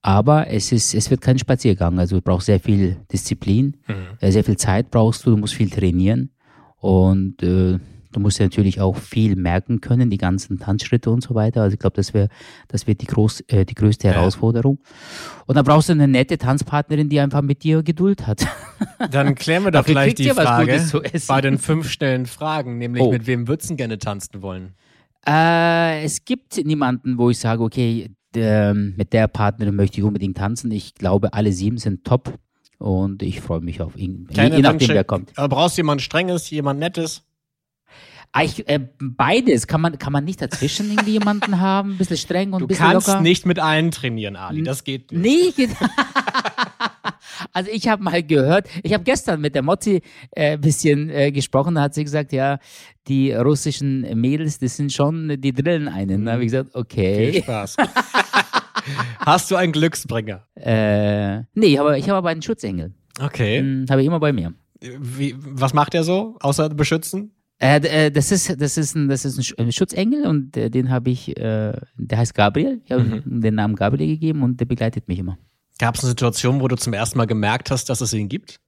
Aber 0.00 0.48
es 0.48 0.72
ist, 0.72 0.94
es 0.94 1.10
wird 1.10 1.20
kein 1.20 1.38
Spaziergang. 1.38 1.98
Also 1.98 2.16
du 2.16 2.22
brauchst 2.22 2.46
sehr 2.46 2.60
viel 2.60 2.96
Disziplin, 3.12 3.76
äh, 4.20 4.30
sehr 4.30 4.44
viel 4.44 4.56
Zeit 4.56 4.90
brauchst 4.90 5.26
du, 5.26 5.30
du 5.30 5.36
musst 5.36 5.54
viel 5.54 5.70
trainieren. 5.70 6.30
Und 6.76 7.42
äh, 7.42 7.78
Du 8.18 8.22
musst 8.22 8.38
ja 8.40 8.46
natürlich 8.46 8.80
auch 8.80 8.96
viel 8.96 9.36
merken 9.36 9.80
können, 9.80 10.10
die 10.10 10.18
ganzen 10.18 10.58
Tanzschritte 10.58 11.08
und 11.10 11.22
so 11.22 11.34
weiter. 11.36 11.62
Also 11.62 11.74
ich 11.74 11.78
glaube, 11.78 11.94
das 11.96 12.14
wäre 12.14 12.28
das 12.66 12.86
wird 12.88 13.00
die, 13.00 13.06
groß, 13.06 13.42
äh, 13.48 13.64
die 13.64 13.74
größte 13.74 14.08
Herausforderung. 14.08 14.80
Und 15.46 15.56
dann 15.56 15.64
brauchst 15.64 15.88
du 15.88 15.92
eine 15.92 16.08
nette 16.08 16.36
Tanzpartnerin, 16.36 17.08
die 17.08 17.20
einfach 17.20 17.42
mit 17.42 17.62
dir 17.62 17.82
Geduld 17.84 18.26
hat. 18.26 18.44
Dann 19.10 19.34
klären 19.36 19.64
wir 19.64 19.70
doch 19.70 19.84
gleich 19.84 20.14
die 20.16 20.28
Frage 20.30 20.80
bei 21.28 21.40
den 21.40 21.58
fünf 21.58 21.88
schnellen 21.90 22.26
Fragen, 22.26 22.78
nämlich 22.78 23.02
Oh. 23.02 23.12
mit 23.12 23.26
wem 23.26 23.46
würdest 23.46 23.70
du 23.70 23.76
gerne 23.76 23.98
tanzen 23.98 24.42
wollen? 24.42 24.74
Äh, 25.26 26.02
es 26.04 26.24
gibt 26.24 26.56
niemanden, 26.64 27.18
wo 27.18 27.30
ich 27.30 27.38
sage, 27.38 27.62
okay, 27.62 28.10
der, 28.34 28.74
mit 28.74 29.12
der 29.12 29.28
Partnerin 29.28 29.76
möchte 29.76 29.98
ich 29.98 30.04
unbedingt 30.04 30.36
tanzen. 30.36 30.70
Ich 30.70 30.94
glaube, 30.94 31.32
alle 31.32 31.52
sieben 31.52 31.78
sind 31.78 32.04
top 32.04 32.34
und 32.78 33.22
ich 33.22 33.40
freue 33.40 33.60
mich 33.60 33.80
auf 33.80 33.96
ihn. 33.96 34.26
Je, 34.30 34.36
Keine 34.36 34.56
je 34.56 34.62
nachdem, 34.62 34.80
Wünsche. 34.80 34.94
wer 34.94 35.04
kommt. 35.04 35.32
Brauchst 35.34 35.76
du 35.76 35.80
jemand 35.80 36.02
Strenges, 36.02 36.50
jemand 36.50 36.80
Nettes? 36.80 37.22
Ich, 38.42 38.68
äh, 38.68 38.80
beides. 39.00 39.66
Kann 39.66 39.80
man, 39.80 39.98
kann 39.98 40.12
man 40.12 40.24
nicht 40.24 40.40
dazwischen 40.40 40.90
irgendwie 40.90 41.12
jemanden 41.12 41.60
haben? 41.60 41.92
Ein 41.92 41.98
bisschen 41.98 42.16
streng 42.18 42.52
und 42.52 42.60
Du 42.60 42.64
ein 42.66 42.68
bisschen 42.68 42.86
kannst 42.86 43.08
locker? 43.08 43.20
nicht 43.20 43.46
mit 43.46 43.58
allen 43.58 43.90
trainieren, 43.90 44.36
Ali. 44.36 44.62
Das 44.62 44.84
geht 44.84 45.10
nicht. 45.12 45.22
Nee, 45.58 45.66
geht- 45.66 45.76
also 47.52 47.70
ich 47.72 47.88
habe 47.88 48.02
mal 48.02 48.22
gehört, 48.22 48.68
ich 48.82 48.92
habe 48.92 49.04
gestern 49.04 49.40
mit 49.40 49.54
der 49.54 49.62
Motti 49.62 50.02
äh, 50.32 50.52
ein 50.52 50.60
bisschen 50.60 51.08
äh, 51.10 51.32
gesprochen, 51.32 51.74
da 51.74 51.82
hat 51.82 51.94
sie 51.94 52.04
gesagt, 52.04 52.32
ja, 52.32 52.58
die 53.08 53.32
russischen 53.32 54.02
Mädels, 54.20 54.58
das 54.58 54.76
sind 54.76 54.92
schon, 54.92 55.40
die 55.40 55.52
drillen 55.52 55.88
einen. 55.88 56.24
Da 56.26 56.32
habe 56.32 56.44
ich 56.44 56.50
gesagt, 56.52 56.70
Viel 56.72 56.80
okay. 56.80 57.42
Spaß. 57.42 57.76
Hast 59.20 59.50
du 59.50 59.56
einen 59.56 59.72
Glücksbringer? 59.72 60.44
Äh, 60.54 61.38
nee, 61.54 61.66
ich 61.66 61.78
habe 61.78 61.98
ich 61.98 62.08
hab 62.08 62.16
aber 62.16 62.28
einen 62.30 62.42
Schutzengel. 62.42 62.94
Okay. 63.20 63.58
Hm, 63.60 63.86
habe 63.90 64.00
ich 64.00 64.06
immer 64.06 64.20
bei 64.20 64.32
mir. 64.32 64.54
Wie, 64.80 65.34
was 65.38 65.74
macht 65.74 65.94
er 65.94 66.04
so, 66.04 66.36
außer 66.40 66.68
beschützen? 66.70 67.32
Äh, 67.60 68.06
äh, 68.06 68.10
das 68.10 68.30
ist 68.30 68.60
das 68.60 68.76
ist 68.78 68.94
ein 68.94 69.08
das 69.08 69.24
ist 69.24 69.36
ein 69.36 69.42
Sch- 69.42 69.58
ein 69.58 69.72
Schutzengel 69.72 70.26
und 70.26 70.56
äh, 70.56 70.70
den 70.70 70.90
habe 70.90 71.10
ich 71.10 71.36
äh, 71.36 71.72
der 71.96 72.18
heißt 72.18 72.34
Gabriel. 72.34 72.80
Ich 72.84 72.92
habe 72.92 73.02
ihm 73.24 73.40
den 73.40 73.54
Namen 73.56 73.74
Gabriel 73.74 74.06
gegeben 74.06 74.42
und 74.44 74.60
der 74.60 74.64
begleitet 74.66 75.08
mich 75.08 75.18
immer. 75.18 75.38
Gab 75.80 75.96
es 75.96 76.02
eine 76.02 76.10
Situation, 76.10 76.60
wo 76.60 76.68
du 76.68 76.76
zum 76.76 76.92
ersten 76.92 77.18
Mal 77.18 77.26
gemerkt 77.26 77.70
hast, 77.70 77.88
dass 77.90 78.00
es 78.00 78.12
ihn 78.12 78.28
gibt? 78.28 78.60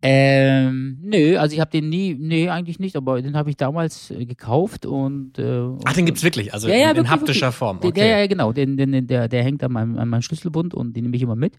Ähm, 0.00 0.98
nö, 1.02 1.36
also 1.38 1.54
ich 1.54 1.60
habe 1.60 1.72
den 1.72 1.88
nie, 1.88 2.14
nee, 2.14 2.48
eigentlich 2.48 2.78
nicht, 2.78 2.94
aber 2.94 3.20
den 3.20 3.36
habe 3.36 3.50
ich 3.50 3.56
damals 3.56 4.12
äh, 4.12 4.24
gekauft 4.26 4.86
und 4.86 5.40
äh, 5.40 5.70
Ach, 5.84 5.92
den 5.92 6.06
gibt's 6.06 6.22
wirklich, 6.22 6.54
also 6.54 6.68
Ja, 6.68 6.74
ja, 6.76 6.80
in, 6.82 6.90
in 6.90 6.96
wirklich, 6.98 7.10
haptischer 7.10 7.46
wirklich. 7.46 7.56
Form. 7.56 7.76
Okay. 7.78 7.92
der, 7.92 8.20
ja, 8.20 8.26
genau, 8.28 8.52
den, 8.52 8.76
den, 8.76 9.08
der, 9.08 9.26
der 9.26 9.42
hängt 9.42 9.64
an 9.64 9.72
meinem, 9.72 9.98
an 9.98 10.08
meinem 10.08 10.22
Schlüsselbund 10.22 10.72
und 10.72 10.94
den 10.94 11.02
nehme 11.02 11.16
ich 11.16 11.22
immer 11.22 11.34
mit. 11.34 11.54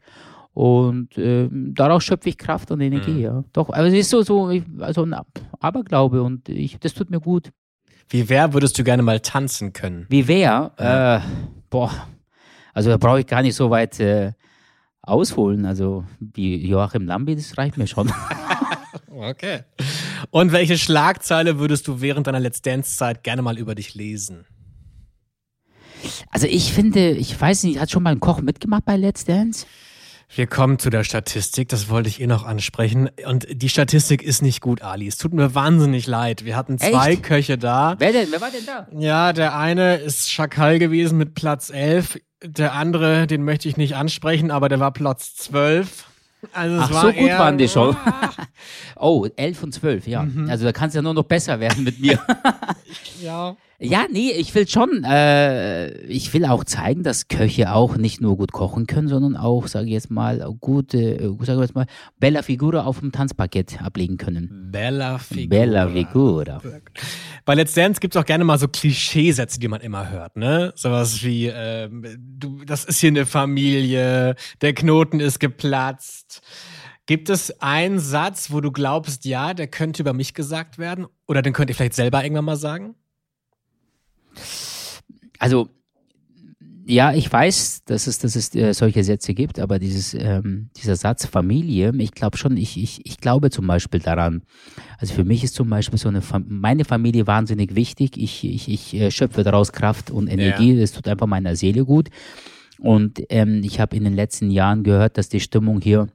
Und 0.59 1.17
äh, 1.17 1.47
daraus 1.49 2.03
schöpfe 2.03 2.27
ich 2.27 2.37
Kraft 2.37 2.69
und 2.69 2.81
Energie, 2.81 3.11
Mhm. 3.13 3.19
ja. 3.21 3.43
Doch, 3.53 3.69
aber 3.69 3.85
es 3.85 3.93
ist 3.93 4.09
so, 4.09 4.23
so 4.23 4.51
also 4.79 5.03
ein 5.03 5.13
Ab- 5.13 5.39
Aberglaube 5.61 6.21
und 6.21 6.49
ich, 6.49 6.77
das 6.79 6.93
tut 6.93 7.09
mir 7.09 7.21
gut. 7.21 7.51
Wie 8.09 8.27
wer 8.27 8.53
würdest 8.53 8.77
du 8.77 8.83
gerne 8.83 9.01
mal 9.01 9.21
tanzen 9.21 9.71
können? 9.71 10.05
Wie 10.09 10.27
wer? 10.27 10.73
Äh, 10.75 11.21
boah, 11.69 11.91
also 12.73 12.89
da 12.89 12.97
brauche 12.97 13.21
ich 13.21 13.25
gar 13.27 13.41
nicht 13.41 13.55
so 13.55 13.69
weit 13.69 14.01
äh, 14.01 14.33
ausholen. 15.01 15.65
Also 15.65 16.03
wie 16.19 16.57
Joachim 16.67 17.05
Lambi, 17.05 17.37
das 17.37 17.57
reicht 17.57 17.77
mir 17.77 17.87
schon. 17.87 18.11
Okay. 19.11 19.61
Und 20.29 20.51
welche 20.53 20.77
Schlagzeile 20.77 21.59
würdest 21.59 21.87
du 21.87 21.99
während 21.99 22.27
deiner 22.27 22.39
Let's 22.39 22.61
Dance-Zeit 22.61 23.21
gerne 23.23 23.41
mal 23.41 23.57
über 23.57 23.75
dich 23.75 23.93
lesen? 23.93 24.45
Also 26.29 26.47
ich 26.47 26.71
finde, 26.73 27.11
ich 27.11 27.39
weiß 27.39 27.63
nicht, 27.63 27.79
hat 27.79 27.91
schon 27.91 28.03
mal 28.03 28.11
ein 28.11 28.19
Koch 28.21 28.41
mitgemacht 28.41 28.85
bei 28.85 28.95
Let's 28.95 29.25
Dance? 29.25 29.65
Wir 30.31 30.45
kommen 30.45 30.77
zu 30.77 30.91
der 30.91 31.03
Statistik, 31.03 31.69
das 31.69 31.89
wollte 31.89 32.07
ich 32.07 32.21
eh 32.21 32.27
noch 32.27 32.45
ansprechen. 32.45 33.09
Und 33.25 33.47
die 33.51 33.67
Statistik 33.67 34.21
ist 34.21 34.43
nicht 34.43 34.61
gut, 34.61 34.83
Ali. 34.83 35.07
Es 35.07 35.17
tut 35.17 35.33
mir 35.33 35.55
wahnsinnig 35.55 36.05
leid. 36.05 36.45
Wir 36.45 36.55
hatten 36.55 36.77
zwei 36.77 37.13
Echt? 37.13 37.23
Köche 37.23 37.57
da. 37.57 37.95
Wer 37.97 38.11
denn? 38.11 38.27
Wer 38.31 38.39
war 38.39 38.51
denn 38.51 38.65
da? 38.65 38.87
Ja, 38.97 39.33
der 39.33 39.57
eine 39.57 39.95
ist 39.95 40.31
Schakal 40.31 40.77
gewesen 40.77 41.17
mit 41.17 41.33
Platz 41.33 41.71
11. 41.71 42.19
Der 42.43 42.73
andere, 42.73 43.25
den 43.25 43.43
möchte 43.43 43.67
ich 43.67 43.75
nicht 43.75 43.95
ansprechen, 43.95 44.51
aber 44.51 44.69
der 44.69 44.79
war 44.79 44.91
Platz 44.91 45.35
12. 45.35 46.05
Also 46.53 46.75
es 46.75 46.81
Ach, 46.83 46.91
war 46.91 47.01
so 47.01 47.11
gut 47.13 47.29
waren 47.31 47.57
die 47.57 47.67
schon. 47.67 47.97
Oh, 49.01 49.25
11 49.35 49.63
und 49.63 49.73
12, 49.73 50.07
ja. 50.07 50.27
Also 50.49 50.65
da 50.65 50.73
kann 50.73 50.89
es 50.89 50.93
ja 50.95 51.01
nur 51.01 51.13
noch 51.13 51.23
besser 51.23 51.59
werden 51.59 51.83
mit 51.83 51.99
mir. 51.99 52.19
Ja. 53.21 53.55
Ja, 53.81 54.05
nee, 54.11 54.31
ich 54.31 54.53
will 54.55 54.67
schon, 54.67 55.05
äh, 55.05 56.01
ich 56.01 56.33
will 56.33 56.43
auch 56.45 56.65
zeigen, 56.65 57.03
dass 57.03 57.29
Köche 57.29 57.73
auch 57.73 57.95
nicht 57.95 58.19
nur 58.19 58.35
gut 58.35 58.51
kochen 58.51 58.87
können, 58.87 59.07
sondern 59.07 59.37
auch, 59.37 59.67
sage 59.67 59.85
ich 59.87 59.93
jetzt 59.93 60.11
mal, 60.11 60.45
gute, 60.59 60.97
äh, 60.97 61.45
sage 61.45 61.59
ich 61.59 61.67
jetzt 61.67 61.75
mal, 61.75 61.85
Bella 62.19 62.41
Figura 62.41 62.83
auf 62.83 62.99
dem 62.99 63.13
Tanzparkett 63.13 63.81
ablegen 63.81 64.17
können. 64.17 64.69
Bella 64.69 65.17
Figur. 65.17 65.49
Bella 65.49 65.87
Figura. 65.87 66.61
Bei 67.45 67.55
Let's 67.55 67.73
Dance 67.73 68.01
gibt's 68.01 68.17
auch 68.17 68.25
gerne 68.25 68.43
mal 68.43 68.59
so 68.59 68.67
Klischeesätze, 68.67 69.61
die 69.61 69.69
man 69.69 69.79
immer 69.79 70.09
hört, 70.09 70.35
ne? 70.35 70.73
Sowas 70.75 71.23
wie, 71.23 71.47
ähm, 71.47 72.05
du, 72.37 72.65
das 72.65 72.83
ist 72.83 72.99
hier 72.99 73.11
eine 73.11 73.25
Familie, 73.25 74.35
der 74.61 74.73
Knoten 74.73 75.21
ist 75.21 75.39
geplatzt. 75.39 76.41
Gibt 77.05 77.29
es 77.29 77.61
einen 77.61 77.97
Satz, 77.97 78.51
wo 78.51 78.59
du 78.59 78.71
glaubst, 78.71 79.23
ja, 79.25 79.53
der 79.53 79.67
könnte 79.67 80.03
über 80.03 80.13
mich 80.13 80.33
gesagt 80.33 80.77
werden? 80.77 81.07
Oder 81.27 81.41
den 81.41 81.53
könnt 81.53 81.69
ihr 81.69 81.75
vielleicht 81.75 81.95
selber 81.95 82.23
irgendwann 82.23 82.45
mal 82.45 82.57
sagen? 82.57 82.95
Also, 85.39 85.69
ja, 86.85 87.13
ich 87.13 87.31
weiß, 87.31 87.83
dass 87.85 88.07
es, 88.07 88.17
dass 88.17 88.35
es 88.35 88.55
äh, 88.55 88.73
solche 88.73 89.03
Sätze 89.03 89.35
gibt, 89.35 89.59
aber 89.59 89.77
dieses, 89.77 90.15
ähm, 90.15 90.69
dieser 90.75 90.95
Satz 90.95 91.27
Familie, 91.27 91.93
ich 91.99 92.13
glaube 92.13 92.37
schon, 92.37 92.57
ich, 92.57 92.81
ich, 92.81 93.05
ich 93.05 93.17
glaube 93.19 93.51
zum 93.51 93.67
Beispiel 93.67 93.99
daran. 93.99 94.41
Also 94.97 95.13
für 95.13 95.23
mich 95.23 95.43
ist 95.43 95.53
zum 95.53 95.69
Beispiel 95.69 95.99
so 95.99 96.09
eine 96.09 96.23
Fam 96.23 96.45
meine 96.49 96.85
Familie 96.85 97.27
wahnsinnig 97.27 97.75
wichtig. 97.75 98.17
Ich, 98.17 98.43
ich, 98.43 98.67
ich 98.69 98.95
äh, 98.95 99.11
schöpfe 99.11 99.43
daraus 99.43 99.71
Kraft 99.71 100.09
und 100.09 100.27
Energie. 100.27 100.79
Das 100.79 100.91
tut 100.91 101.07
einfach 101.07 101.27
meiner 101.27 101.55
Seele 101.55 101.85
gut. 101.85 102.09
Und 102.79 103.21
ähm, 103.29 103.61
ich 103.63 103.79
habe 103.79 103.95
in 103.95 104.03
den 104.03 104.15
letzten 104.15 104.49
Jahren 104.49 104.83
gehört, 104.83 105.17
dass 105.19 105.29
die 105.29 105.41
Stimmung 105.41 105.81
hier 105.81 106.07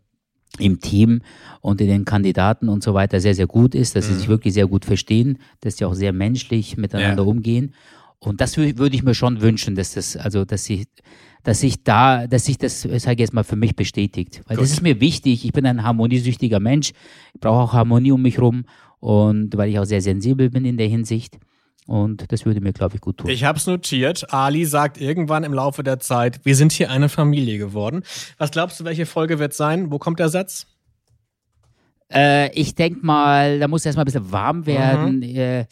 im 0.58 0.80
Team 0.80 1.20
und 1.60 1.80
in 1.80 1.88
den 1.88 2.04
Kandidaten 2.04 2.68
und 2.68 2.82
so 2.82 2.94
weiter 2.94 3.20
sehr, 3.20 3.34
sehr 3.34 3.46
gut 3.46 3.74
ist, 3.74 3.94
dass 3.96 4.06
sie 4.06 4.14
sich 4.14 4.28
wirklich 4.28 4.54
sehr 4.54 4.66
gut 4.66 4.84
verstehen, 4.84 5.38
dass 5.60 5.76
sie 5.76 5.84
auch 5.84 5.94
sehr 5.94 6.12
menschlich 6.12 6.76
miteinander 6.76 7.22
Ja. 7.22 7.28
umgehen. 7.28 7.74
Und 8.18 8.40
das 8.40 8.56
wü- 8.56 8.78
würde 8.78 8.96
ich 8.96 9.02
mir 9.02 9.14
schon 9.14 9.40
wünschen, 9.42 9.74
dass 9.74 9.94
das, 9.94 10.16
also 10.16 10.44
dass 10.44 10.68
ich, 10.70 10.86
dass 11.42 11.62
ich 11.62 11.82
da, 11.84 12.26
dass 12.26 12.46
sich 12.46 12.56
das, 12.58 12.84
ich 12.84 13.02
sage 13.02 13.22
jetzt 13.22 13.34
mal, 13.34 13.44
für 13.44 13.56
mich 13.56 13.76
bestätigt. 13.76 14.42
Weil 14.46 14.56
das 14.56 14.68
Gut. 14.68 14.76
ist 14.78 14.82
mir 14.82 15.00
wichtig. 15.00 15.44
Ich 15.44 15.52
bin 15.52 15.66
ein 15.66 15.82
harmoniesüchtiger 15.82 16.58
Mensch. 16.60 16.92
Ich 17.34 17.40
brauche 17.40 17.60
auch 17.62 17.72
Harmonie 17.74 18.12
um 18.12 18.22
mich 18.22 18.38
rum. 18.38 18.64
Und 19.00 19.54
weil 19.56 19.68
ich 19.68 19.78
auch 19.78 19.84
sehr 19.84 20.00
sensibel 20.00 20.48
bin 20.48 20.64
in 20.64 20.78
der 20.78 20.88
Hinsicht. 20.88 21.38
Und 21.86 22.32
das 22.32 22.46
würde 22.46 22.62
mir, 22.62 22.72
glaube 22.72 22.94
ich, 22.94 23.02
gut 23.02 23.18
tun. 23.18 23.28
Ich 23.28 23.44
hab's 23.44 23.66
notiert. 23.66 24.32
Ali 24.32 24.64
sagt 24.64 24.98
irgendwann 24.98 25.44
im 25.44 25.52
Laufe 25.52 25.82
der 25.82 26.00
Zeit, 26.00 26.40
wir 26.46 26.56
sind 26.56 26.72
hier 26.72 26.90
eine 26.90 27.10
Familie 27.10 27.58
geworden. 27.58 28.02
Was 28.38 28.50
glaubst 28.52 28.80
du, 28.80 28.84
welche 28.84 29.04
Folge 29.04 29.38
wird 29.38 29.52
sein? 29.52 29.90
Wo 29.90 29.98
kommt 29.98 30.18
der 30.18 30.30
Satz? 30.30 30.66
Äh, 32.10 32.50
ich 32.58 32.74
denke 32.74 33.04
mal, 33.04 33.58
da 33.58 33.68
muss 33.68 33.84
erst 33.84 33.96
mal 33.96 34.02
ein 34.02 34.06
bisschen 34.06 34.32
warm 34.32 34.64
werden. 34.64 35.22
Äh, 35.22 35.66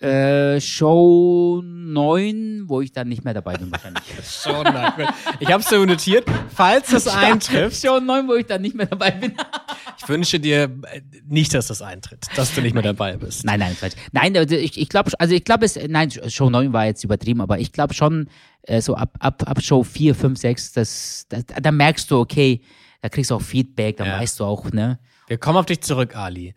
äh, 0.00 0.60
Show 0.60 1.62
9, 1.64 2.64
wo 2.66 2.80
ich 2.80 2.92
dann 2.92 3.08
nicht 3.08 3.24
mehr 3.24 3.34
dabei 3.34 3.56
bin 3.56 3.70
wahrscheinlich. 3.70 4.02
Schon, 4.42 4.62
nein. 4.64 4.92
Ich 5.40 5.50
hab's 5.50 5.68
dir 5.68 5.84
notiert. 5.86 6.26
Falls 6.54 6.92
es 6.92 7.06
eintrifft, 7.14 7.80
Show 7.80 8.00
9, 8.00 8.28
wo 8.28 8.34
ich 8.34 8.46
dann 8.46 8.62
nicht 8.62 8.74
mehr 8.74 8.86
dabei 8.86 9.12
bin. 9.12 9.34
ich 9.98 10.08
wünsche 10.08 10.40
dir 10.40 10.64
äh, 10.64 11.00
nicht, 11.26 11.54
dass 11.54 11.68
das 11.68 11.80
eintritt, 11.80 12.26
dass 12.36 12.54
du 12.54 12.60
nicht 12.60 12.74
mehr 12.74 12.82
dabei 12.82 13.16
bist. 13.16 13.44
nein, 13.44 13.60
nein, 13.60 13.76
Quatsch. 13.78 13.94
Nein, 14.12 14.36
also 14.36 14.56
ich, 14.56 14.78
ich 14.80 14.88
glaube, 14.88 15.12
also 15.18 15.34
ich 15.34 15.44
glaube 15.44 15.64
es, 15.64 15.78
nein, 15.88 16.10
Show 16.28 16.50
9 16.50 16.72
war 16.72 16.86
jetzt 16.86 17.04
übertrieben, 17.04 17.40
aber 17.40 17.58
ich 17.58 17.72
glaube 17.72 17.94
schon, 17.94 18.28
äh, 18.62 18.80
so 18.80 18.96
ab, 18.96 19.16
ab, 19.20 19.42
ab 19.46 19.62
Show 19.62 19.82
4, 19.84 20.14
5, 20.14 20.38
6, 20.38 20.72
das, 20.72 21.26
das, 21.28 21.44
da 21.46 21.70
merkst 21.72 22.10
du, 22.10 22.18
okay, 22.18 22.60
da 23.00 23.08
kriegst 23.08 23.30
du 23.30 23.36
auch 23.36 23.42
Feedback, 23.42 23.98
da 23.98 24.06
Ja. 24.06 24.18
weißt 24.20 24.40
du 24.40 24.44
auch, 24.44 24.70
ne? 24.72 24.98
Wir 25.26 25.38
kommen 25.38 25.56
auf 25.56 25.66
dich 25.66 25.80
zurück, 25.80 26.16
Ali. 26.16 26.54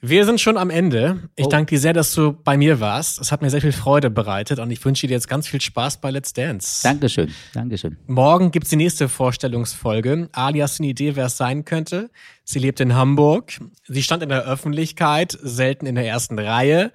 Wir 0.00 0.24
sind 0.24 0.40
schon 0.40 0.56
am 0.56 0.70
Ende. 0.70 1.28
Ich 1.34 1.46
Oh. 1.46 1.48
danke 1.48 1.70
dir 1.74 1.80
sehr, 1.80 1.92
dass 1.92 2.14
du 2.14 2.32
bei 2.32 2.56
mir 2.56 2.78
warst. 2.78 3.20
Es 3.20 3.32
hat 3.32 3.42
mir 3.42 3.50
sehr 3.50 3.60
viel 3.60 3.72
Freude 3.72 4.10
bereitet 4.10 4.60
und 4.60 4.70
ich 4.70 4.84
wünsche 4.84 5.08
dir 5.08 5.14
jetzt 5.14 5.26
ganz 5.28 5.48
viel 5.48 5.60
Spaß 5.60 6.00
bei 6.00 6.12
Let's 6.12 6.32
Dance. 6.32 6.84
Dankeschön, 6.84 7.34
Dankeschön. 7.52 7.96
Morgen 8.06 8.52
gibt's 8.52 8.70
die 8.70 8.76
nächste 8.76 9.08
Vorstellungsfolge. 9.08 10.28
Ali, 10.30 10.60
hast 10.60 10.78
du 10.78 10.84
eine 10.84 10.90
Idee, 10.90 11.16
wer 11.16 11.26
es 11.26 11.36
sein 11.36 11.64
könnte? 11.64 12.10
Sie 12.44 12.60
lebt 12.60 12.78
in 12.78 12.94
Hamburg. 12.94 13.58
Sie 13.88 14.02
stand 14.04 14.22
in 14.22 14.28
der 14.28 14.44
Öffentlichkeit, 14.44 15.36
selten 15.42 15.84
in 15.86 15.96
der 15.96 16.06
ersten 16.06 16.38
Reihe. 16.38 16.92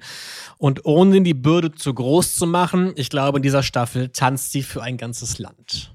Und 0.57 0.85
ohne 0.85 1.21
die 1.23 1.33
Bürde 1.33 1.73
zu 1.73 1.93
groß 1.93 2.35
zu 2.35 2.47
machen, 2.47 2.93
ich 2.95 3.09
glaube, 3.09 3.39
in 3.39 3.43
dieser 3.43 3.63
Staffel 3.63 4.09
tanzt 4.09 4.53
sie 4.53 4.63
für 4.63 4.81
ein 4.81 4.95
ganzes 4.95 5.39
Land. 5.39 5.93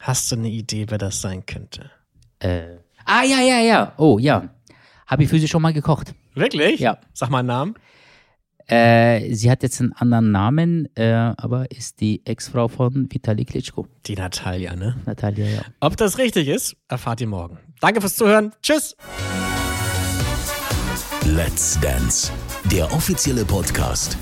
Hast 0.00 0.32
du 0.32 0.36
eine 0.36 0.48
Idee, 0.48 0.86
wer 0.88 0.98
das 0.98 1.20
sein 1.20 1.44
könnte? 1.44 1.90
Äh, 2.38 2.78
ah, 3.04 3.22
ja, 3.24 3.40
ja, 3.42 3.60
ja. 3.60 3.92
Oh, 3.98 4.18
ja. 4.18 4.48
Habe 5.06 5.24
ich 5.24 5.28
für 5.28 5.38
sie 5.38 5.48
schon 5.48 5.62
mal 5.62 5.72
gekocht. 5.72 6.14
Wirklich? 6.34 6.80
Ja. 6.80 6.98
Sag 7.12 7.30
mal 7.30 7.40
einen 7.40 7.48
Namen. 7.48 7.74
Äh, 8.66 9.34
sie 9.34 9.50
hat 9.50 9.62
jetzt 9.62 9.80
einen 9.80 9.92
anderen 9.92 10.32
Namen, 10.32 10.88
äh, 10.96 11.12
aber 11.36 11.70
ist 11.70 12.00
die 12.00 12.24
Ex-Frau 12.24 12.68
von 12.68 13.12
Vitali 13.12 13.44
Klitschko. 13.44 13.86
Die 14.06 14.14
Natalia, 14.14 14.74
ne? 14.74 14.96
Natalia, 15.04 15.46
ja. 15.46 15.62
Ob 15.80 15.96
das 15.98 16.16
richtig 16.16 16.48
ist, 16.48 16.74
erfahrt 16.88 17.20
ihr 17.20 17.26
morgen. 17.26 17.58
Danke 17.80 18.00
fürs 18.00 18.16
Zuhören. 18.16 18.52
Tschüss. 18.62 18.96
Let's 21.26 21.78
Dance, 21.80 22.32
der 22.70 22.90
offizielle 22.92 23.44
Podcast 23.44 24.16